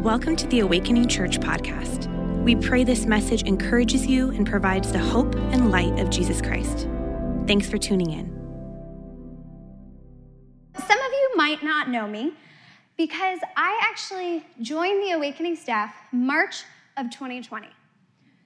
Welcome 0.00 0.34
to 0.36 0.46
the 0.46 0.60
Awakening 0.60 1.08
Church 1.08 1.38
podcast. 1.40 2.06
We 2.42 2.56
pray 2.56 2.84
this 2.84 3.04
message 3.04 3.42
encourages 3.42 4.06
you 4.06 4.30
and 4.30 4.46
provides 4.46 4.90
the 4.90 4.98
hope 4.98 5.34
and 5.34 5.70
light 5.70 5.98
of 5.98 6.08
Jesus 6.08 6.40
Christ. 6.40 6.88
Thanks 7.46 7.68
for 7.68 7.76
tuning 7.76 8.10
in. 8.10 8.30
Some 10.78 10.98
of 10.98 11.12
you 11.12 11.32
might 11.36 11.62
not 11.62 11.90
know 11.90 12.06
me 12.06 12.32
because 12.96 13.40
I 13.58 13.78
actually 13.82 14.42
joined 14.62 15.02
the 15.02 15.10
Awakening 15.10 15.56
staff 15.56 15.94
March 16.12 16.64
of 16.96 17.10
2020. 17.10 17.68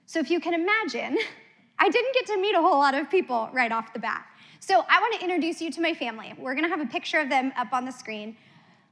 So 0.07 0.19
if 0.19 0.29
you 0.29 0.41
can 0.41 0.55
imagine, 0.55 1.17
I 1.79 1.87
didn't 1.87 2.13
get 2.15 2.25
to 2.33 2.37
meet 2.37 2.55
a 2.55 2.59
whole 2.59 2.79
lot 2.79 2.95
of 2.95 3.09
people 3.09 3.49
right 3.53 3.71
off 3.71 3.93
the 3.93 3.99
bat. 3.99 4.25
So 4.59 4.83
I 4.89 4.99
want 4.99 5.21
to 5.21 5.23
introduce 5.23 5.61
you 5.61 5.71
to 5.71 5.79
my 5.79 5.93
family. 5.93 6.33
We're 6.37 6.53
going 6.53 6.65
to 6.65 6.69
have 6.69 6.81
a 6.81 6.91
picture 6.91 7.21
of 7.21 7.29
them 7.29 7.53
up 7.55 7.71
on 7.71 7.85
the 7.85 7.93
screen. 7.93 8.35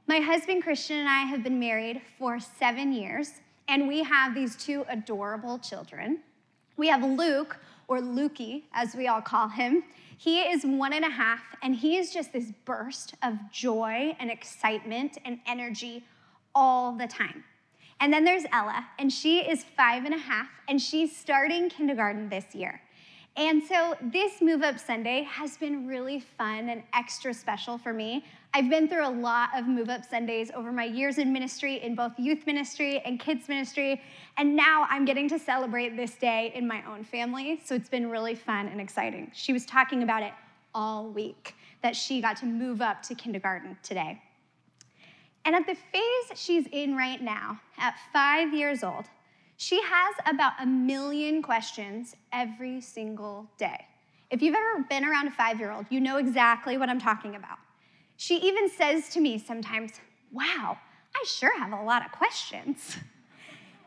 My 0.06 0.18
husband 0.18 0.62
Christian 0.62 0.98
and 0.98 1.08
I 1.08 1.22
have 1.22 1.42
been 1.42 1.58
married 1.58 2.02
for 2.18 2.38
seven 2.38 2.92
years, 2.92 3.40
and 3.68 3.88
we 3.88 4.02
have 4.02 4.34
these 4.34 4.54
two 4.54 4.84
adorable 4.90 5.58
children. 5.58 6.18
We 6.76 6.88
have 6.88 7.02
Luke, 7.02 7.58
or 7.88 8.00
Lukey, 8.00 8.64
as 8.74 8.94
we 8.94 9.08
all 9.08 9.22
call 9.22 9.48
him. 9.48 9.82
He 10.18 10.40
is 10.40 10.62
one 10.62 10.92
and 10.92 11.06
a 11.06 11.10
half, 11.10 11.40
and 11.62 11.74
he 11.74 11.96
is 11.96 12.12
just 12.12 12.34
this 12.34 12.52
burst 12.66 13.14
of 13.22 13.38
joy 13.50 14.14
and 14.20 14.30
excitement 14.30 15.16
and 15.24 15.38
energy 15.46 16.04
all 16.54 16.92
the 16.92 17.06
time. 17.06 17.42
And 17.98 18.12
then 18.12 18.24
there's 18.24 18.44
Ella, 18.52 18.86
and 18.98 19.10
she 19.10 19.38
is 19.38 19.64
five 19.64 20.04
and 20.04 20.12
a 20.12 20.18
half, 20.18 20.48
and 20.68 20.82
she's 20.82 21.16
starting 21.16 21.70
kindergarten 21.70 22.28
this 22.28 22.54
year. 22.54 22.82
And 23.36 23.60
so 23.64 23.96
this 24.00 24.40
Move 24.40 24.62
Up 24.62 24.78
Sunday 24.78 25.22
has 25.24 25.56
been 25.56 25.88
really 25.88 26.20
fun 26.20 26.68
and 26.68 26.84
extra 26.92 27.34
special 27.34 27.76
for 27.76 27.92
me. 27.92 28.24
I've 28.54 28.70
been 28.70 28.86
through 28.86 29.04
a 29.04 29.10
lot 29.10 29.48
of 29.56 29.66
Move 29.66 29.88
Up 29.88 30.04
Sundays 30.04 30.52
over 30.54 30.70
my 30.70 30.84
years 30.84 31.18
in 31.18 31.32
ministry, 31.32 31.82
in 31.82 31.96
both 31.96 32.12
youth 32.16 32.46
ministry 32.46 33.02
and 33.04 33.18
kids 33.18 33.48
ministry, 33.48 34.00
and 34.36 34.54
now 34.54 34.86
I'm 34.88 35.04
getting 35.04 35.28
to 35.30 35.38
celebrate 35.40 35.96
this 35.96 36.14
day 36.14 36.52
in 36.54 36.68
my 36.68 36.84
own 36.88 37.02
family. 37.02 37.60
So 37.64 37.74
it's 37.74 37.88
been 37.88 38.08
really 38.08 38.36
fun 38.36 38.68
and 38.68 38.80
exciting. 38.80 39.32
She 39.34 39.52
was 39.52 39.66
talking 39.66 40.04
about 40.04 40.22
it 40.22 40.32
all 40.72 41.08
week 41.08 41.56
that 41.82 41.96
she 41.96 42.20
got 42.20 42.36
to 42.36 42.46
move 42.46 42.80
up 42.80 43.02
to 43.02 43.16
kindergarten 43.16 43.76
today. 43.82 44.22
And 45.44 45.56
at 45.56 45.66
the 45.66 45.74
phase 45.74 46.38
she's 46.38 46.68
in 46.70 46.96
right 46.96 47.20
now, 47.20 47.60
at 47.78 47.96
five 48.12 48.54
years 48.54 48.84
old, 48.84 49.06
she 49.56 49.80
has 49.82 50.14
about 50.26 50.52
a 50.60 50.66
million 50.66 51.42
questions 51.42 52.16
every 52.32 52.80
single 52.80 53.48
day. 53.58 53.86
If 54.30 54.42
you've 54.42 54.54
ever 54.54 54.84
been 54.88 55.04
around 55.04 55.28
a 55.28 55.30
five 55.30 55.60
year 55.60 55.70
old, 55.70 55.86
you 55.90 56.00
know 56.00 56.16
exactly 56.16 56.76
what 56.76 56.88
I'm 56.88 57.00
talking 57.00 57.36
about. 57.36 57.58
She 58.16 58.36
even 58.36 58.68
says 58.68 59.08
to 59.10 59.20
me 59.20 59.38
sometimes, 59.38 59.92
Wow, 60.32 60.78
I 61.14 61.24
sure 61.26 61.56
have 61.58 61.72
a 61.72 61.82
lot 61.82 62.04
of 62.04 62.10
questions. 62.12 62.96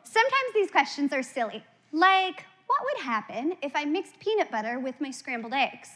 Sometimes 0.04 0.54
these 0.54 0.72
questions 0.72 1.12
are 1.12 1.24
silly, 1.24 1.64
like, 1.92 2.46
What 2.68 2.80
would 2.86 3.04
happen 3.04 3.58
if 3.62 3.76
I 3.76 3.86
mixed 3.86 4.20
peanut 4.20 4.50
butter 4.50 4.80
with 4.80 5.02
my 5.02 5.12
scrambled 5.12 5.54
eggs? 5.54 5.90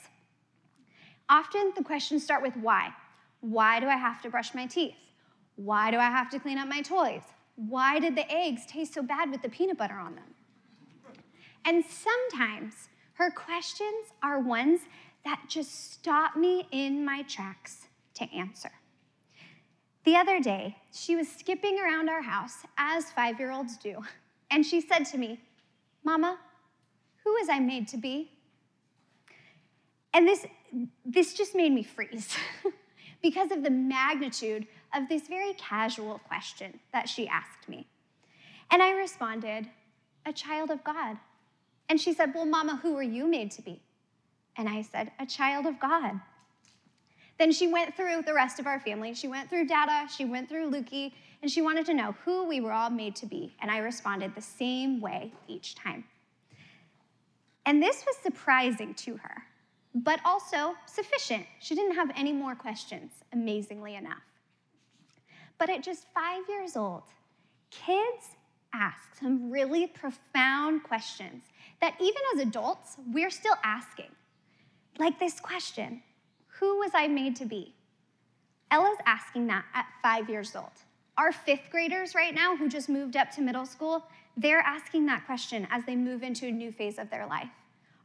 Often 1.29 1.73
the 1.77 1.83
questions 1.83 2.23
start 2.23 2.41
with 2.41 2.57
why. 2.57 2.89
Why 3.39 3.79
do 3.79 3.87
I 3.87 3.95
have 3.95 4.21
to 4.23 4.29
brush 4.29 4.53
my 4.53 4.65
teeth? 4.65 4.95
Why 5.55 5.91
do 5.91 5.97
I 5.97 6.09
have 6.09 6.29
to 6.31 6.39
clean 6.39 6.57
up 6.57 6.67
my 6.67 6.81
toys? 6.81 7.23
Why 7.67 7.99
did 7.99 8.15
the 8.15 8.29
eggs 8.31 8.65
taste 8.65 8.93
so 8.93 9.03
bad 9.03 9.29
with 9.29 9.41
the 9.41 9.49
peanut 9.49 9.77
butter 9.77 9.97
on 9.97 10.15
them? 10.15 10.23
And 11.65 11.83
sometimes 11.85 12.89
her 13.13 13.29
questions 13.29 14.13
are 14.23 14.39
ones 14.39 14.81
that 15.25 15.43
just 15.47 15.93
stop 15.93 16.35
me 16.35 16.67
in 16.71 17.05
my 17.05 17.21
tracks 17.23 17.87
to 18.15 18.23
answer. 18.33 18.71
The 20.03 20.15
other 20.15 20.39
day, 20.39 20.77
she 20.91 21.15
was 21.15 21.27
skipping 21.27 21.79
around 21.79 22.09
our 22.09 22.23
house, 22.23 22.57
as 22.77 23.11
five 23.11 23.39
year 23.39 23.51
olds 23.51 23.77
do, 23.77 23.99
and 24.49 24.65
she 24.65 24.81
said 24.81 25.05
to 25.05 25.17
me, 25.19 25.39
Mama, 26.03 26.39
who 27.23 27.33
was 27.33 27.47
I 27.49 27.59
made 27.59 27.87
to 27.89 27.97
be? 27.97 28.31
And 30.13 30.27
this, 30.27 30.47
this 31.05 31.35
just 31.35 31.53
made 31.53 31.71
me 31.71 31.83
freeze 31.83 32.35
because 33.21 33.51
of 33.51 33.63
the 33.63 33.69
magnitude 33.69 34.67
of 34.93 35.07
this 35.07 35.27
very 35.27 35.53
casual 35.53 36.19
question 36.27 36.79
that 36.93 37.07
she 37.07 37.27
asked 37.27 37.69
me. 37.69 37.87
And 38.71 38.81
I 38.81 38.91
responded, 38.91 39.67
A 40.25 40.33
child 40.33 40.71
of 40.71 40.83
God. 40.83 41.17
And 41.89 41.99
she 41.99 42.13
said, 42.13 42.33
Well, 42.33 42.45
Mama, 42.45 42.79
who 42.81 42.93
were 42.93 43.03
you 43.03 43.27
made 43.27 43.51
to 43.51 43.61
be? 43.61 43.81
And 44.57 44.67
I 44.67 44.81
said, 44.81 45.11
A 45.19 45.25
child 45.25 45.65
of 45.65 45.79
God. 45.79 46.19
Then 47.37 47.51
she 47.51 47.67
went 47.67 47.95
through 47.95 48.21
the 48.21 48.33
rest 48.33 48.59
of 48.59 48.67
our 48.67 48.79
family. 48.79 49.13
She 49.13 49.27
went 49.27 49.49
through 49.49 49.65
Dada, 49.65 50.07
she 50.15 50.25
went 50.25 50.47
through 50.47 50.69
Lukey, 50.69 51.11
and 51.41 51.49
she 51.49 51.61
wanted 51.61 51.85
to 51.87 51.93
know 51.93 52.15
who 52.23 52.47
we 52.47 52.61
were 52.61 52.71
all 52.71 52.89
made 52.89 53.15
to 53.17 53.25
be. 53.25 53.55
And 53.61 53.71
I 53.71 53.79
responded 53.79 54.35
the 54.35 54.41
same 54.41 55.01
way 55.01 55.31
each 55.47 55.73
time. 55.75 56.03
And 57.65 57.81
this 57.81 58.05
was 58.05 58.15
surprising 58.17 58.93
to 58.95 59.17
her, 59.17 59.43
but 59.93 60.19
also 60.23 60.75
sufficient. 60.85 61.45
She 61.59 61.75
didn't 61.75 61.95
have 61.95 62.11
any 62.15 62.31
more 62.31 62.55
questions, 62.55 63.11
amazingly 63.33 63.95
enough. 63.95 64.23
But 65.57 65.69
at 65.69 65.83
just 65.83 66.05
five 66.13 66.43
years 66.49 66.75
old, 66.75 67.03
kids 67.69 68.35
ask 68.73 69.15
some 69.19 69.51
really 69.51 69.87
profound 69.87 70.83
questions 70.83 71.43
that 71.81 71.95
even 71.99 72.21
as 72.33 72.41
adults, 72.41 72.97
we're 73.11 73.29
still 73.29 73.55
asking. 73.63 74.09
Like 74.97 75.19
this 75.19 75.39
question 75.39 76.01
Who 76.59 76.79
was 76.79 76.91
I 76.93 77.07
made 77.07 77.35
to 77.37 77.45
be? 77.45 77.75
Ella's 78.71 78.97
asking 79.05 79.47
that 79.47 79.65
at 79.73 79.85
five 80.01 80.29
years 80.29 80.55
old. 80.55 80.71
Our 81.17 81.31
fifth 81.31 81.69
graders 81.69 82.15
right 82.15 82.33
now, 82.33 82.55
who 82.55 82.69
just 82.69 82.87
moved 82.87 83.17
up 83.17 83.31
to 83.31 83.41
middle 83.41 83.65
school, 83.65 84.05
they're 84.37 84.59
asking 84.59 85.05
that 85.07 85.25
question 85.25 85.67
as 85.69 85.83
they 85.85 85.95
move 85.95 86.23
into 86.23 86.47
a 86.47 86.51
new 86.51 86.71
phase 86.71 86.97
of 86.97 87.09
their 87.09 87.25
life. 87.25 87.49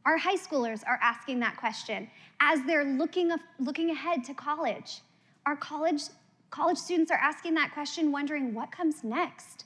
Our 0.07 0.17
high 0.17 0.37
schoolers 0.37 0.81
are 0.87 0.97
asking 1.03 1.41
that 1.41 1.57
question 1.57 2.09
as 2.39 2.63
they're 2.65 2.85
looking, 2.85 3.31
looking 3.59 3.91
ahead 3.91 4.23
to 4.23 4.33
college. 4.33 5.01
Our 5.45 5.55
college 5.55 6.01
College 6.49 6.77
students 6.77 7.11
are 7.11 7.19
asking 7.21 7.55
that 7.55 7.73
question, 7.73 8.11
wondering 8.11 8.53
what 8.53 8.71
comes 8.71 9.03
next. 9.03 9.65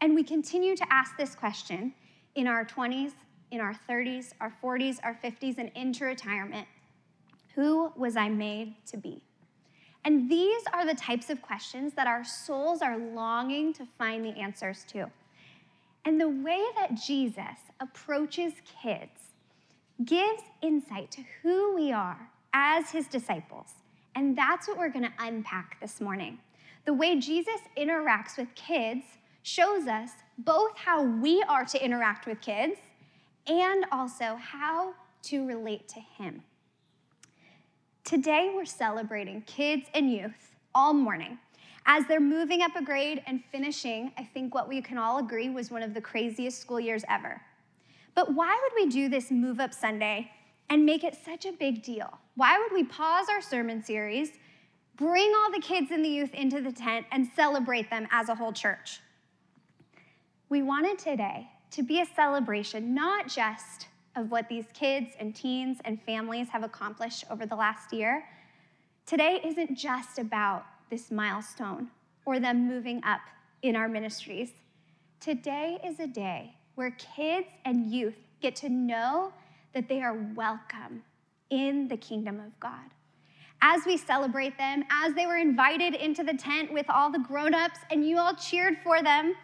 And 0.00 0.14
we 0.14 0.24
continue 0.24 0.76
to 0.76 0.92
ask 0.92 1.16
this 1.16 1.34
question 1.34 1.94
in 2.34 2.46
our 2.46 2.64
20s, 2.64 3.12
in 3.52 3.60
our 3.60 3.78
30s, 3.88 4.32
our 4.40 4.52
40s, 4.62 4.98
our 5.04 5.16
50s, 5.22 5.58
and 5.58 5.70
into 5.74 6.04
retirement 6.04 6.66
Who 7.54 7.92
was 7.96 8.16
I 8.16 8.28
made 8.28 8.74
to 8.86 8.96
be? 8.96 9.22
And 10.04 10.30
these 10.30 10.62
are 10.74 10.84
the 10.84 10.94
types 10.94 11.30
of 11.30 11.40
questions 11.42 11.94
that 11.94 12.06
our 12.06 12.24
souls 12.24 12.82
are 12.82 12.98
longing 12.98 13.72
to 13.74 13.86
find 13.96 14.24
the 14.24 14.38
answers 14.38 14.84
to. 14.88 15.10
And 16.04 16.20
the 16.20 16.28
way 16.28 16.62
that 16.76 16.94
Jesus 16.94 17.70
approaches 17.80 18.52
kids 18.82 19.25
gives 20.04 20.42
insight 20.62 21.10
to 21.10 21.22
who 21.42 21.74
we 21.74 21.92
are 21.92 22.30
as 22.52 22.90
his 22.90 23.06
disciples 23.06 23.74
and 24.16 24.36
that's 24.36 24.66
what 24.66 24.78
we're 24.78 24.88
going 24.88 25.04
to 25.04 25.12
unpack 25.18 25.78
this 25.78 26.00
morning. 26.00 26.38
The 26.86 26.94
way 26.94 27.20
Jesus 27.20 27.60
interacts 27.76 28.38
with 28.38 28.48
kids 28.54 29.04
shows 29.42 29.86
us 29.86 30.10
both 30.38 30.70
how 30.74 31.02
we 31.02 31.42
are 31.48 31.66
to 31.66 31.84
interact 31.84 32.26
with 32.26 32.40
kids 32.40 32.78
and 33.46 33.84
also 33.92 34.36
how 34.36 34.94
to 35.24 35.46
relate 35.46 35.86
to 35.88 36.00
Him. 36.00 36.42
Today, 38.04 38.52
we're 38.54 38.64
celebrating 38.64 39.42
kids 39.42 39.88
and 39.92 40.10
youth 40.10 40.54
all 40.74 40.94
morning 40.94 41.38
as 41.84 42.06
they're 42.06 42.18
moving 42.18 42.62
up 42.62 42.74
a 42.74 42.82
grade 42.82 43.22
and 43.26 43.44
finishing, 43.52 44.12
I 44.16 44.24
think 44.24 44.54
what 44.54 44.68
we 44.68 44.80
can 44.80 44.98
all 44.98 45.18
agree 45.18 45.50
was 45.50 45.70
one 45.70 45.82
of 45.82 45.94
the 45.94 46.00
craziest 46.00 46.60
school 46.60 46.80
years 46.80 47.04
ever. 47.08 47.40
But 48.16 48.32
why 48.34 48.58
would 48.62 48.82
we 48.82 48.90
do 48.90 49.10
this 49.10 49.30
Move 49.30 49.60
Up 49.60 49.74
Sunday 49.74 50.30
and 50.70 50.86
make 50.86 51.04
it 51.04 51.14
such 51.22 51.44
a 51.44 51.52
big 51.52 51.82
deal? 51.82 52.18
Why 52.34 52.58
would 52.58 52.72
we 52.72 52.82
pause 52.82 53.26
our 53.30 53.42
sermon 53.42 53.84
series, 53.84 54.30
bring 54.96 55.32
all 55.36 55.52
the 55.52 55.60
kids 55.60 55.90
and 55.90 56.02
the 56.02 56.08
youth 56.08 56.32
into 56.32 56.62
the 56.62 56.72
tent, 56.72 57.04
and 57.12 57.28
celebrate 57.36 57.90
them 57.90 58.08
as 58.10 58.30
a 58.30 58.34
whole 58.34 58.54
church? 58.54 59.00
We 60.48 60.62
wanted 60.62 60.98
today 60.98 61.50
to 61.72 61.82
be 61.82 62.00
a 62.00 62.06
celebration 62.06 62.94
not 62.94 63.28
just 63.28 63.88
of 64.16 64.30
what 64.30 64.48
these 64.48 64.64
kids 64.72 65.10
and 65.20 65.36
teens 65.36 65.78
and 65.84 66.02
families 66.02 66.48
have 66.48 66.64
accomplished 66.64 67.24
over 67.30 67.44
the 67.44 67.54
last 67.54 67.92
year. 67.92 68.24
Today 69.04 69.42
isn't 69.44 69.76
just 69.76 70.18
about 70.18 70.64
this 70.88 71.10
milestone 71.10 71.88
or 72.24 72.40
them 72.40 72.66
moving 72.66 73.04
up 73.04 73.20
in 73.60 73.76
our 73.76 73.88
ministries. 73.88 74.52
Today 75.20 75.78
is 75.84 76.00
a 76.00 76.06
day 76.06 76.55
where 76.76 76.92
kids 76.92 77.48
and 77.64 77.90
youth 77.90 78.14
get 78.40 78.54
to 78.56 78.68
know 78.68 79.32
that 79.74 79.88
they 79.88 80.00
are 80.00 80.16
welcome 80.34 81.02
in 81.50 81.88
the 81.88 81.96
kingdom 81.96 82.38
of 82.38 82.58
God. 82.60 82.90
As 83.62 83.84
we 83.86 83.96
celebrate 83.96 84.56
them, 84.58 84.84
as 84.90 85.14
they 85.14 85.26
were 85.26 85.38
invited 85.38 85.94
into 85.94 86.22
the 86.22 86.34
tent 86.34 86.72
with 86.72 86.86
all 86.88 87.10
the 87.10 87.18
grown-ups 87.18 87.80
and 87.90 88.06
you 88.06 88.18
all 88.18 88.34
cheered 88.34 88.76
for 88.84 89.02
them, 89.02 89.34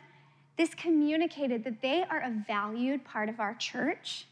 this 0.59 0.75
communicated 0.75 1.65
that 1.65 1.81
they 1.81 2.05
are 2.05 2.21
a 2.21 2.45
valued 2.47 3.05
part 3.05 3.29
of 3.29 3.41
our 3.41 3.55
church 3.55 4.27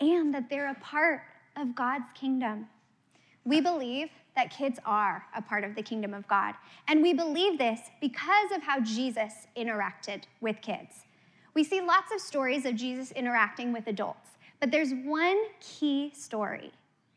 and 0.00 0.32
that 0.32 0.48
they're 0.48 0.70
a 0.70 0.80
part 0.80 1.22
of 1.56 1.74
God's 1.74 2.06
kingdom. 2.14 2.66
We 3.44 3.60
believe 3.60 4.08
that 4.36 4.50
kids 4.50 4.78
are 4.86 5.24
a 5.36 5.42
part 5.42 5.64
of 5.64 5.74
the 5.74 5.82
kingdom 5.82 6.14
of 6.14 6.26
God. 6.28 6.54
And 6.88 7.02
we 7.02 7.12
believe 7.12 7.58
this 7.58 7.80
because 8.00 8.52
of 8.54 8.62
how 8.62 8.80
Jesus 8.80 9.46
interacted 9.56 10.22
with 10.40 10.60
kids. 10.62 11.04
We 11.54 11.64
see 11.64 11.80
lots 11.80 12.12
of 12.12 12.20
stories 12.20 12.64
of 12.64 12.76
Jesus 12.76 13.12
interacting 13.12 13.72
with 13.72 13.86
adults, 13.86 14.30
but 14.60 14.70
there's 14.70 14.92
one 15.04 15.38
key 15.60 16.12
story 16.14 16.72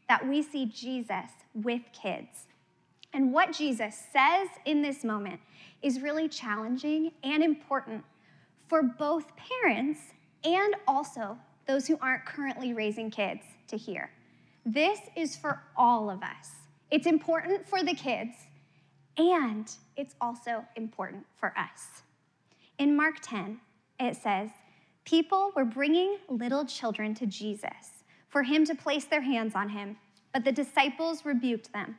that 0.09 0.27
we 0.27 0.41
see 0.41 0.65
Jesus 0.65 1.31
with 1.53 1.81
kids. 1.93 2.47
And 3.13 3.31
what 3.31 3.53
Jesus 3.53 3.95
says 4.11 4.49
in 4.65 4.81
this 4.81 5.03
moment 5.03 5.39
is 5.81 6.01
really 6.01 6.27
challenging 6.27 7.11
and 7.23 7.41
important 7.41 8.03
for 8.67 8.83
both 8.83 9.31
parents 9.37 9.99
and 10.43 10.75
also 10.87 11.37
those 11.65 11.87
who 11.87 11.97
aren't 12.01 12.25
currently 12.25 12.73
raising 12.73 13.09
kids 13.09 13.41
to 13.67 13.77
hear. 13.77 14.11
This 14.65 14.99
is 15.15 15.35
for 15.35 15.61
all 15.77 16.09
of 16.09 16.23
us. 16.23 16.49
It's 16.91 17.07
important 17.07 17.67
for 17.67 17.83
the 17.83 17.95
kids, 17.95 18.35
and 19.17 19.71
it's 19.95 20.15
also 20.19 20.65
important 20.75 21.25
for 21.39 21.53
us. 21.57 22.03
In 22.77 22.95
Mark 22.97 23.19
10, 23.21 23.59
it 23.99 24.15
says, 24.15 24.49
People 25.03 25.51
were 25.55 25.65
bringing 25.65 26.17
little 26.29 26.65
children 26.65 27.13
to 27.15 27.25
Jesus 27.25 28.03
for 28.29 28.43
him 28.43 28.65
to 28.65 28.75
place 28.75 29.05
their 29.05 29.21
hands 29.21 29.53
on 29.55 29.69
him, 29.69 29.97
but 30.33 30.43
the 30.43 30.51
disciples 30.51 31.25
rebuked 31.25 31.71
them. 31.71 31.97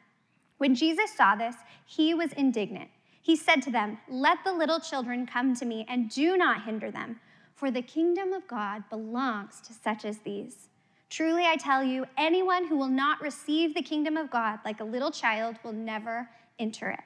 When 0.59 0.75
Jesus 0.75 1.11
saw 1.13 1.37
this, 1.37 1.57
he 1.87 2.15
was 2.15 2.33
indignant. 2.33 2.91
He 3.23 3.37
said 3.37 3.63
to 3.63 3.71
them, 3.71 3.99
Let 4.09 4.39
the 4.45 4.53
little 4.53 4.81
children 4.81 5.27
come 5.27 5.55
to 5.57 5.65
me 5.65 5.87
and 5.89 6.11
do 6.11 6.37
not 6.37 6.65
hinder 6.65 6.91
them, 6.91 7.21
for 7.55 7.71
the 7.71 7.83
kingdom 7.83 8.33
of 8.33 8.47
God 8.47 8.85
belongs 8.91 9.61
to 9.63 9.73
such 9.73 10.05
as 10.05 10.19
these. 10.19 10.69
Truly, 11.09 11.45
I 11.45 11.57
tell 11.57 11.83
you, 11.83 12.05
anyone 12.19 12.67
who 12.67 12.77
will 12.77 12.89
not 12.89 13.23
receive 13.23 13.75
the 13.75 13.83
kingdom 13.83 14.17
of 14.17 14.31
God 14.31 14.59
like 14.65 14.81
a 14.81 14.85
little 14.85 15.11
child 15.11 15.57
will 15.63 15.73
never 15.73 16.29
enter 16.59 16.91
it. 16.91 17.01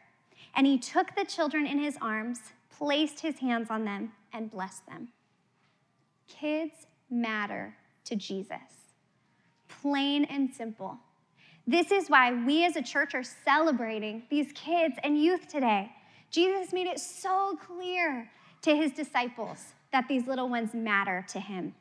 And 0.54 0.66
he 0.66 0.78
took 0.78 1.14
the 1.14 1.24
children 1.24 1.66
in 1.66 1.78
his 1.78 1.96
arms, 2.00 2.40
placed 2.80 3.20
his 3.20 3.38
hands 3.38 3.68
on 3.70 3.84
them, 3.84 4.12
and 4.32 4.50
blessed 4.50 4.86
them. 4.86 5.08
Kids 6.28 6.86
matter 7.10 7.74
to 8.04 8.16
Jesus. 8.16 8.56
Plain 9.82 10.24
and 10.24 10.52
simple. 10.52 10.96
This 11.66 11.90
is 11.90 12.08
why 12.08 12.32
we 12.44 12.64
as 12.64 12.76
a 12.76 12.82
church 12.82 13.14
are 13.14 13.22
celebrating 13.22 14.22
these 14.30 14.52
kids 14.52 14.94
and 15.02 15.20
youth 15.20 15.48
today. 15.48 15.90
Jesus 16.30 16.72
made 16.72 16.86
it 16.86 16.98
so 16.98 17.58
clear 17.66 18.30
to 18.62 18.74
his 18.74 18.92
disciples 18.92 19.74
that 19.92 20.06
these 20.08 20.26
little 20.26 20.48
ones 20.48 20.72
matter 20.72 21.24
to 21.28 21.40
him. 21.40 21.74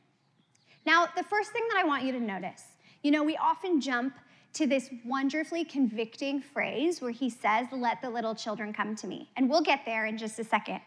Now, 0.85 1.07
the 1.15 1.23
first 1.23 1.51
thing 1.51 1.63
that 1.69 1.79
I 1.79 1.87
want 1.87 2.03
you 2.03 2.11
to 2.13 2.19
notice, 2.19 2.63
you 3.03 3.11
know, 3.11 3.23
we 3.23 3.37
often 3.37 3.79
jump 3.79 4.15
to 4.53 4.65
this 4.65 4.89
wonderfully 5.05 5.63
convicting 5.63 6.41
phrase 6.41 7.01
where 7.01 7.11
he 7.11 7.29
says, 7.29 7.67
Let 7.71 8.01
the 8.01 8.09
little 8.09 8.33
children 8.33 8.73
come 8.73 8.95
to 8.97 9.07
me. 9.07 9.29
And 9.37 9.49
we'll 9.49 9.61
get 9.61 9.81
there 9.85 10.07
in 10.07 10.17
just 10.17 10.39
a 10.39 10.43
second. 10.43 10.81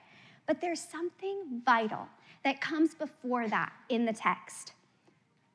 But 0.47 0.61
there's 0.61 0.81
something 0.81 1.63
vital 1.65 2.09
that 2.45 2.61
comes 2.61 2.95
before 2.95 3.49
that 3.49 3.73
in 3.89 4.05
the 4.05 4.13
text. 4.13 4.73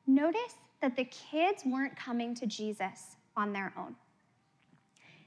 Notice 0.06 0.54
that 0.80 0.96
the 0.96 1.04
kids 1.04 1.62
weren't 1.64 1.96
coming 1.96 2.34
to 2.36 2.46
Jesus 2.46 3.16
on 3.36 3.52
their 3.52 3.72
own. 3.76 3.94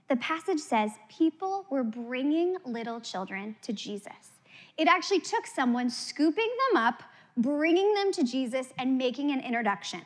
The 0.10 0.16
passage 0.18 0.60
says 0.60 0.92
people 1.10 1.66
were 1.70 1.84
bringing 1.84 2.58
little 2.66 3.00
children 3.00 3.56
to 3.62 3.72
Jesus. 3.72 4.40
It 4.78 4.88
actually 4.88 5.22
took 5.22 5.46
someone 5.46 5.90
scooping 5.90 6.50
them 6.74 6.84
up, 6.84 7.04
bringing 7.38 7.94
them 7.94 8.12
to 8.14 8.24
Jesus, 8.24 8.74
and 8.78 8.98
making 8.98 9.32
an 9.32 9.40
introduction. 9.40 10.02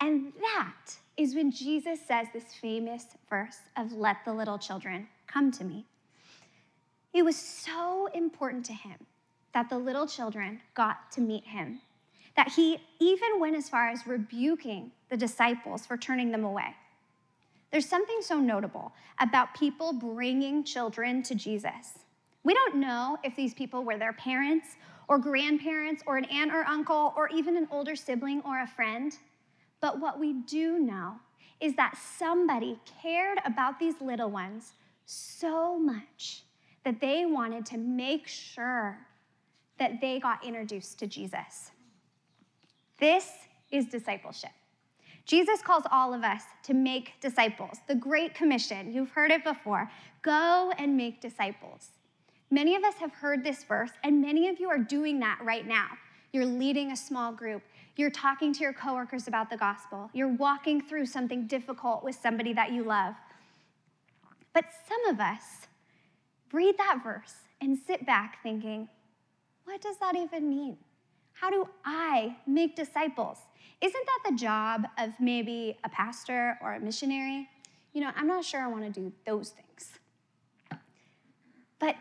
And 0.00 0.32
that 0.40 0.96
is 1.16 1.34
when 1.34 1.50
Jesus 1.50 2.00
says 2.06 2.26
this 2.32 2.54
famous 2.60 3.06
verse 3.30 3.60
of, 3.76 3.92
Let 3.92 4.24
the 4.24 4.34
little 4.34 4.58
children 4.58 5.08
come 5.26 5.50
to 5.52 5.64
me. 5.64 5.86
It 7.16 7.24
was 7.24 7.36
so 7.36 8.10
important 8.12 8.66
to 8.66 8.74
him 8.74 9.06
that 9.54 9.70
the 9.70 9.78
little 9.78 10.06
children 10.06 10.60
got 10.74 11.10
to 11.12 11.22
meet 11.22 11.44
him, 11.44 11.80
that 12.36 12.52
he 12.52 12.76
even 13.00 13.40
went 13.40 13.56
as 13.56 13.70
far 13.70 13.88
as 13.88 14.06
rebuking 14.06 14.92
the 15.08 15.16
disciples 15.16 15.86
for 15.86 15.96
turning 15.96 16.30
them 16.30 16.44
away. 16.44 16.76
There's 17.70 17.88
something 17.88 18.18
so 18.20 18.38
notable 18.38 18.92
about 19.18 19.54
people 19.54 19.94
bringing 19.94 20.62
children 20.62 21.22
to 21.22 21.34
Jesus. 21.34 22.00
We 22.44 22.52
don't 22.52 22.76
know 22.76 23.16
if 23.24 23.34
these 23.34 23.54
people 23.54 23.82
were 23.82 23.96
their 23.96 24.12
parents 24.12 24.76
or 25.08 25.16
grandparents 25.16 26.02
or 26.04 26.18
an 26.18 26.26
aunt 26.26 26.52
or 26.52 26.66
uncle 26.66 27.14
or 27.16 27.30
even 27.30 27.56
an 27.56 27.66
older 27.70 27.96
sibling 27.96 28.42
or 28.44 28.60
a 28.60 28.66
friend. 28.66 29.16
But 29.80 30.00
what 30.00 30.20
we 30.20 30.34
do 30.34 30.78
know 30.78 31.14
is 31.60 31.76
that 31.76 31.96
somebody 31.96 32.78
cared 33.00 33.38
about 33.46 33.78
these 33.78 34.02
little 34.02 34.30
ones 34.30 34.74
so 35.06 35.78
much 35.78 36.42
that 36.86 37.00
they 37.00 37.26
wanted 37.26 37.66
to 37.66 37.76
make 37.76 38.28
sure 38.28 38.96
that 39.76 40.00
they 40.00 40.20
got 40.20 40.44
introduced 40.46 41.00
to 41.00 41.08
Jesus. 41.08 41.72
This 43.00 43.28
is 43.72 43.86
discipleship. 43.86 44.52
Jesus 45.24 45.60
calls 45.62 45.82
all 45.90 46.14
of 46.14 46.22
us 46.22 46.42
to 46.62 46.74
make 46.74 47.14
disciples. 47.20 47.78
The 47.88 47.96
Great 47.96 48.36
Commission, 48.36 48.92
you've 48.92 49.10
heard 49.10 49.32
it 49.32 49.42
before 49.42 49.90
go 50.22 50.72
and 50.78 50.96
make 50.96 51.20
disciples. 51.20 51.88
Many 52.52 52.76
of 52.76 52.84
us 52.84 52.94
have 52.98 53.12
heard 53.12 53.42
this 53.42 53.64
verse, 53.64 53.90
and 54.04 54.22
many 54.22 54.48
of 54.48 54.60
you 54.60 54.68
are 54.68 54.78
doing 54.78 55.18
that 55.18 55.40
right 55.42 55.66
now. 55.66 55.88
You're 56.32 56.46
leading 56.46 56.92
a 56.92 56.96
small 56.96 57.32
group. 57.32 57.62
You're 57.96 58.10
talking 58.10 58.52
to 58.52 58.60
your 58.60 58.72
coworkers 58.72 59.26
about 59.26 59.50
the 59.50 59.56
gospel. 59.56 60.08
You're 60.12 60.34
walking 60.34 60.80
through 60.80 61.06
something 61.06 61.48
difficult 61.48 62.04
with 62.04 62.14
somebody 62.14 62.52
that 62.52 62.70
you 62.70 62.84
love. 62.84 63.14
But 64.54 64.66
some 64.88 65.12
of 65.12 65.18
us 65.18 65.66
read 66.52 66.76
that 66.78 67.00
verse 67.02 67.34
and 67.60 67.78
sit 67.86 68.06
back 68.06 68.42
thinking, 68.42 68.88
what 69.64 69.80
does 69.80 69.98
that 69.98 70.16
even 70.16 70.48
mean? 70.48 70.78
How 71.32 71.50
do 71.50 71.68
I 71.84 72.36
make 72.46 72.76
disciples? 72.76 73.38
Isn't 73.80 74.06
that 74.06 74.30
the 74.30 74.36
job 74.36 74.86
of 74.98 75.10
maybe 75.20 75.76
a 75.84 75.88
pastor 75.88 76.56
or 76.62 76.74
a 76.74 76.80
missionary? 76.80 77.48
You 77.92 78.00
know, 78.02 78.10
I'm 78.16 78.26
not 78.26 78.44
sure 78.44 78.60
I 78.60 78.68
want 78.68 78.84
to 78.84 79.00
do 79.00 79.12
those 79.26 79.50
things. 79.50 79.98
But 81.78 81.96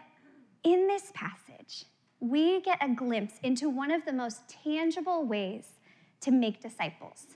in 0.64 0.88
this 0.88 1.12
passage, 1.14 1.86
we 2.20 2.62
get 2.62 2.78
a 2.82 2.90
glimpse 2.90 3.36
into 3.44 3.70
one 3.70 3.92
of 3.92 4.06
the 4.06 4.14
most 4.14 4.42
tangible 4.64 5.26
ways 5.26 5.66
to 6.22 6.32
make 6.32 6.62
disciples 6.62 7.28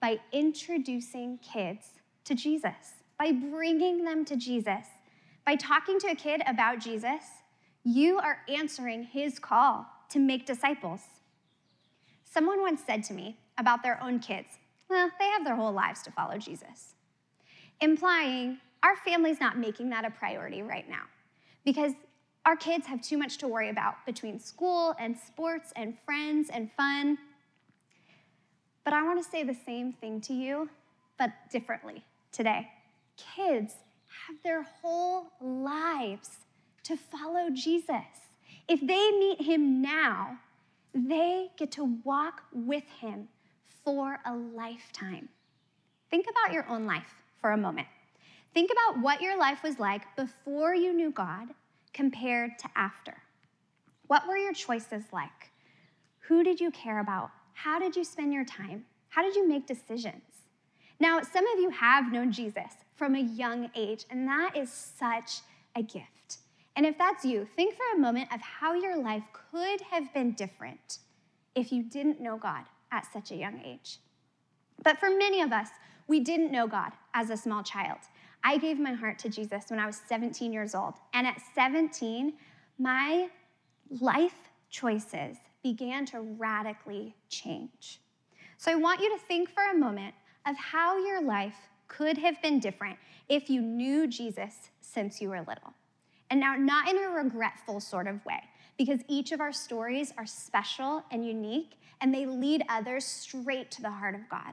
by 0.00 0.20
introducing 0.32 1.38
kids 1.38 1.86
to 2.24 2.34
Jesus, 2.34 3.02
by 3.18 3.32
bringing 3.32 4.04
them 4.04 4.24
to 4.26 4.36
Jesus. 4.36 4.86
By 5.48 5.56
talking 5.56 5.98
to 6.00 6.08
a 6.08 6.14
kid 6.14 6.42
about 6.46 6.78
Jesus, 6.78 7.22
you 7.82 8.18
are 8.18 8.40
answering 8.50 9.04
his 9.04 9.38
call 9.38 9.86
to 10.10 10.18
make 10.18 10.44
disciples. 10.44 11.00
Someone 12.22 12.60
once 12.60 12.82
said 12.86 13.02
to 13.04 13.14
me 13.14 13.38
about 13.56 13.82
their 13.82 13.98
own 14.02 14.18
kids, 14.18 14.58
well, 14.90 15.10
they 15.18 15.24
have 15.24 15.46
their 15.46 15.56
whole 15.56 15.72
lives 15.72 16.02
to 16.02 16.10
follow 16.10 16.36
Jesus, 16.36 16.96
implying 17.80 18.58
our 18.82 18.94
family's 18.96 19.40
not 19.40 19.56
making 19.56 19.88
that 19.88 20.04
a 20.04 20.10
priority 20.10 20.60
right 20.60 20.86
now 20.86 21.04
because 21.64 21.94
our 22.44 22.54
kids 22.54 22.86
have 22.86 23.00
too 23.00 23.16
much 23.16 23.38
to 23.38 23.48
worry 23.48 23.70
about 23.70 24.04
between 24.04 24.38
school 24.38 24.94
and 25.00 25.16
sports 25.16 25.72
and 25.76 25.96
friends 26.04 26.50
and 26.52 26.70
fun. 26.72 27.16
But 28.84 28.92
I 28.92 29.02
want 29.02 29.24
to 29.24 29.30
say 29.30 29.44
the 29.44 29.56
same 29.64 29.94
thing 29.94 30.20
to 30.20 30.34
you, 30.34 30.68
but 31.18 31.30
differently 31.50 32.04
today. 32.32 32.68
Kids 33.16 33.72
have 34.28 34.36
their 34.44 34.62
whole 34.62 35.32
lives 35.40 36.30
to 36.84 36.96
follow 36.96 37.48
Jesus. 37.50 38.04
If 38.68 38.80
they 38.80 39.10
meet 39.18 39.40
him 39.40 39.80
now, 39.80 40.38
they 40.94 41.48
get 41.56 41.72
to 41.72 41.98
walk 42.04 42.42
with 42.52 42.84
him 43.00 43.28
for 43.84 44.18
a 44.26 44.34
lifetime. 44.34 45.28
Think 46.10 46.26
about 46.30 46.52
your 46.52 46.68
own 46.68 46.84
life 46.84 47.14
for 47.40 47.52
a 47.52 47.56
moment. 47.56 47.86
Think 48.52 48.70
about 48.70 49.02
what 49.02 49.22
your 49.22 49.38
life 49.38 49.62
was 49.62 49.78
like 49.78 50.02
before 50.16 50.74
you 50.74 50.92
knew 50.92 51.10
God 51.10 51.48
compared 51.94 52.58
to 52.58 52.68
after? 52.76 53.16
What 54.06 54.26
were 54.26 54.36
your 54.36 54.52
choices 54.52 55.04
like? 55.12 55.50
Who 56.20 56.42
did 56.42 56.60
you 56.60 56.70
care 56.70 57.00
about? 57.00 57.30
How 57.54 57.78
did 57.78 57.96
you 57.96 58.04
spend 58.04 58.32
your 58.32 58.44
time? 58.44 58.84
How 59.08 59.22
did 59.22 59.34
you 59.34 59.48
make 59.48 59.66
decisions? 59.66 60.22
Now, 61.00 61.20
some 61.22 61.46
of 61.46 61.60
you 61.60 61.70
have 61.70 62.12
known 62.12 62.32
Jesus 62.32 62.72
from 62.98 63.14
a 63.14 63.20
young 63.20 63.70
age, 63.74 64.04
and 64.10 64.26
that 64.26 64.56
is 64.56 64.70
such 64.70 65.40
a 65.74 65.82
gift. 65.82 66.38
And 66.76 66.84
if 66.84 66.98
that's 66.98 67.24
you, 67.24 67.48
think 67.56 67.74
for 67.74 67.96
a 67.96 67.98
moment 67.98 68.32
of 68.32 68.40
how 68.40 68.74
your 68.74 68.98
life 68.98 69.22
could 69.32 69.80
have 69.82 70.12
been 70.12 70.32
different 70.32 70.98
if 71.54 71.72
you 71.72 71.82
didn't 71.82 72.20
know 72.20 72.36
God 72.36 72.64
at 72.92 73.10
such 73.12 73.30
a 73.30 73.36
young 73.36 73.60
age. 73.64 73.98
But 74.82 74.98
for 74.98 75.10
many 75.10 75.40
of 75.40 75.52
us, 75.52 75.68
we 76.06 76.20
didn't 76.20 76.52
know 76.52 76.66
God 76.66 76.92
as 77.14 77.30
a 77.30 77.36
small 77.36 77.62
child. 77.62 77.98
I 78.44 78.58
gave 78.58 78.78
my 78.78 78.92
heart 78.92 79.18
to 79.20 79.28
Jesus 79.28 79.64
when 79.68 79.80
I 79.80 79.86
was 79.86 80.00
17 80.08 80.52
years 80.52 80.74
old. 80.74 80.94
And 81.12 81.26
at 81.26 81.40
17, 81.54 82.32
my 82.78 83.28
life 84.00 84.50
choices 84.70 85.36
began 85.62 86.06
to 86.06 86.20
radically 86.20 87.14
change. 87.28 88.00
So 88.56 88.70
I 88.70 88.76
want 88.76 89.00
you 89.00 89.10
to 89.16 89.24
think 89.24 89.50
for 89.50 89.64
a 89.64 89.74
moment 89.76 90.14
of 90.46 90.56
how 90.56 90.98
your 91.04 91.22
life 91.22 91.56
could 91.88 92.18
have 92.18 92.40
been 92.42 92.60
different 92.60 92.98
if 93.28 93.50
you 93.50 93.60
knew 93.60 94.06
Jesus 94.06 94.70
since 94.80 95.20
you 95.20 95.30
were 95.30 95.40
little. 95.40 95.74
And 96.30 96.40
now, 96.40 96.54
not 96.54 96.88
in 96.88 96.98
a 96.98 97.08
regretful 97.08 97.80
sort 97.80 98.06
of 98.06 98.24
way, 98.24 98.42
because 98.76 99.00
each 99.08 99.32
of 99.32 99.40
our 99.40 99.52
stories 99.52 100.12
are 100.16 100.26
special 100.26 101.02
and 101.10 101.26
unique, 101.26 101.78
and 102.00 102.14
they 102.14 102.26
lead 102.26 102.62
others 102.68 103.04
straight 103.04 103.70
to 103.72 103.82
the 103.82 103.90
heart 103.90 104.14
of 104.14 104.28
God. 104.28 104.52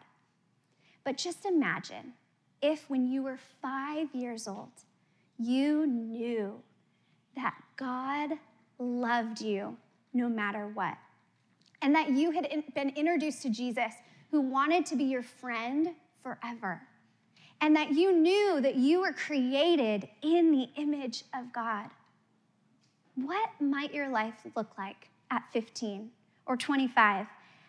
But 1.03 1.17
just 1.17 1.45
imagine 1.45 2.13
if, 2.61 2.89
when 2.89 3.05
you 3.05 3.21
were 3.21 3.37
five 3.61 4.07
years 4.13 4.47
old, 4.47 4.71
you 5.37 5.85
knew 5.85 6.61
that 7.35 7.55
God 7.75 8.31
loved 8.79 9.41
you 9.41 9.77
no 10.13 10.29
matter 10.29 10.67
what, 10.73 10.97
and 11.81 11.93
that 11.93 12.09
you 12.09 12.31
had 12.31 12.47
been 12.73 12.89
introduced 12.95 13.41
to 13.43 13.49
Jesus 13.49 13.93
who 14.31 14.41
wanted 14.41 14.85
to 14.87 14.95
be 14.95 15.03
your 15.03 15.23
friend 15.23 15.89
forever, 16.23 16.81
and 17.61 17.75
that 17.75 17.91
you 17.91 18.15
knew 18.15 18.59
that 18.61 18.75
you 18.75 19.01
were 19.01 19.13
created 19.13 20.07
in 20.21 20.51
the 20.51 20.69
image 20.75 21.23
of 21.33 21.51
God. 21.53 21.89
What 23.15 23.49
might 23.59 23.93
your 23.93 24.09
life 24.09 24.45
look 24.55 24.77
like 24.77 25.09
at 25.31 25.43
15 25.53 26.11
or 26.45 26.57
25? 26.57 27.27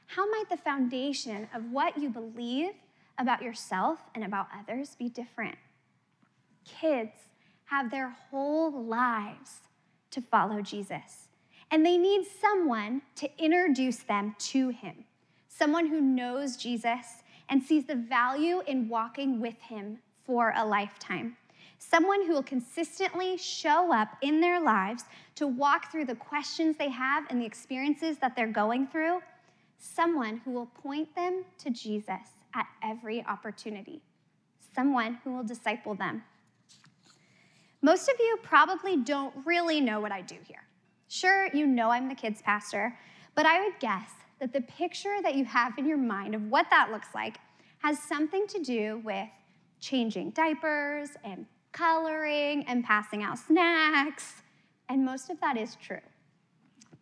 How 0.09 0.31
might 0.31 0.49
the 0.51 0.57
foundation 0.57 1.49
of 1.55 1.71
what 1.71 1.99
you 1.99 2.11
believe 2.11 2.73
about 3.19 3.43
yourself 3.43 4.01
and 4.15 4.25
about 4.25 4.49
others 4.59 4.97
be 4.99 5.09
different? 5.09 5.57
Kids 6.65 7.13
have 7.67 7.91
their 7.91 8.17
whole 8.31 8.85
lives 8.85 9.61
to 10.11 10.21
follow 10.21 10.63
Jesus, 10.63 11.29
and 11.71 11.85
they 11.85 11.97
need 11.97 12.25
someone 12.41 13.03
to 13.17 13.29
introduce 13.39 13.99
them 13.99 14.35
to 14.39 14.69
him, 14.69 15.05
someone 15.49 15.87
who 15.87 16.01
knows 16.01 16.57
Jesus 16.57 17.23
and 17.49 17.63
sees 17.63 17.85
the 17.85 17.95
value 17.95 18.63
in 18.67 18.89
walking 18.89 19.41
with 19.41 19.59
him 19.61 19.99
for 20.25 20.53
a 20.57 20.67
lifetime. 20.67 21.37
Someone 21.79 22.27
who 22.27 22.33
will 22.33 22.43
consistently 22.43 23.37
show 23.37 23.93
up 23.93 24.17
in 24.23 24.41
their 24.41 24.61
lives 24.61 25.05
to 25.37 25.47
walk 25.47 25.93
through 25.93 26.07
the 26.07 26.15
questions 26.15 26.77
they 26.77 26.91
have 26.91 27.25
and 27.31 27.41
the 27.41 27.47
experiences 27.47 28.19
that 28.19 28.35
they're 28.35 28.47
going 28.47 28.87
through. 28.87 29.21
Someone 29.79 30.41
who 30.45 30.53
will 30.53 30.67
point 30.67 31.15
them 31.15 31.45
to 31.59 31.71
Jesus 31.71 32.31
at 32.55 32.67
every 32.83 33.25
opportunity. 33.27 34.01
Someone 34.75 35.19
who 35.23 35.35
will 35.35 35.45
disciple 35.45 35.95
them. 35.95 36.23
Most 37.83 38.09
of 38.09 38.17
you 38.19 38.39
probably 38.43 38.97
don't 38.97 39.35
really 39.45 39.81
know 39.81 40.01
what 40.01 40.13
I 40.13 40.23
do 40.23 40.37
here. 40.43 40.63
Sure, 41.09 41.49
you 41.55 41.67
know 41.67 41.91
I'm 41.91 42.09
the 42.09 42.15
kids 42.15 42.43
pastor, 42.43 42.99
but 43.35 43.47
I 43.47 43.63
would 43.63 43.79
guess 43.79 44.11
that 44.41 44.53
the 44.53 44.61
picture 44.63 45.17
that 45.23 45.35
you 45.35 45.45
have 45.45 45.79
in 45.79 45.87
your 45.87 45.99
mind 45.99 46.35
of 46.35 46.43
what 46.51 46.67
that 46.71 46.91
looks 46.91 47.09
like 47.15 47.39
has 47.79 47.99
something 48.03 48.47
to 48.49 48.63
do 48.63 49.01
with 49.05 49.29
changing 49.81 50.31
diapers 50.31 51.11
and 51.25 51.47
coloring 51.73 52.65
and 52.67 52.85
passing 52.85 53.23
out 53.23 53.39
snacks, 53.39 54.43
and 54.89 55.05
most 55.05 55.31
of 55.31 55.41
that 55.41 55.57
is 55.57 55.77
true. 55.77 56.01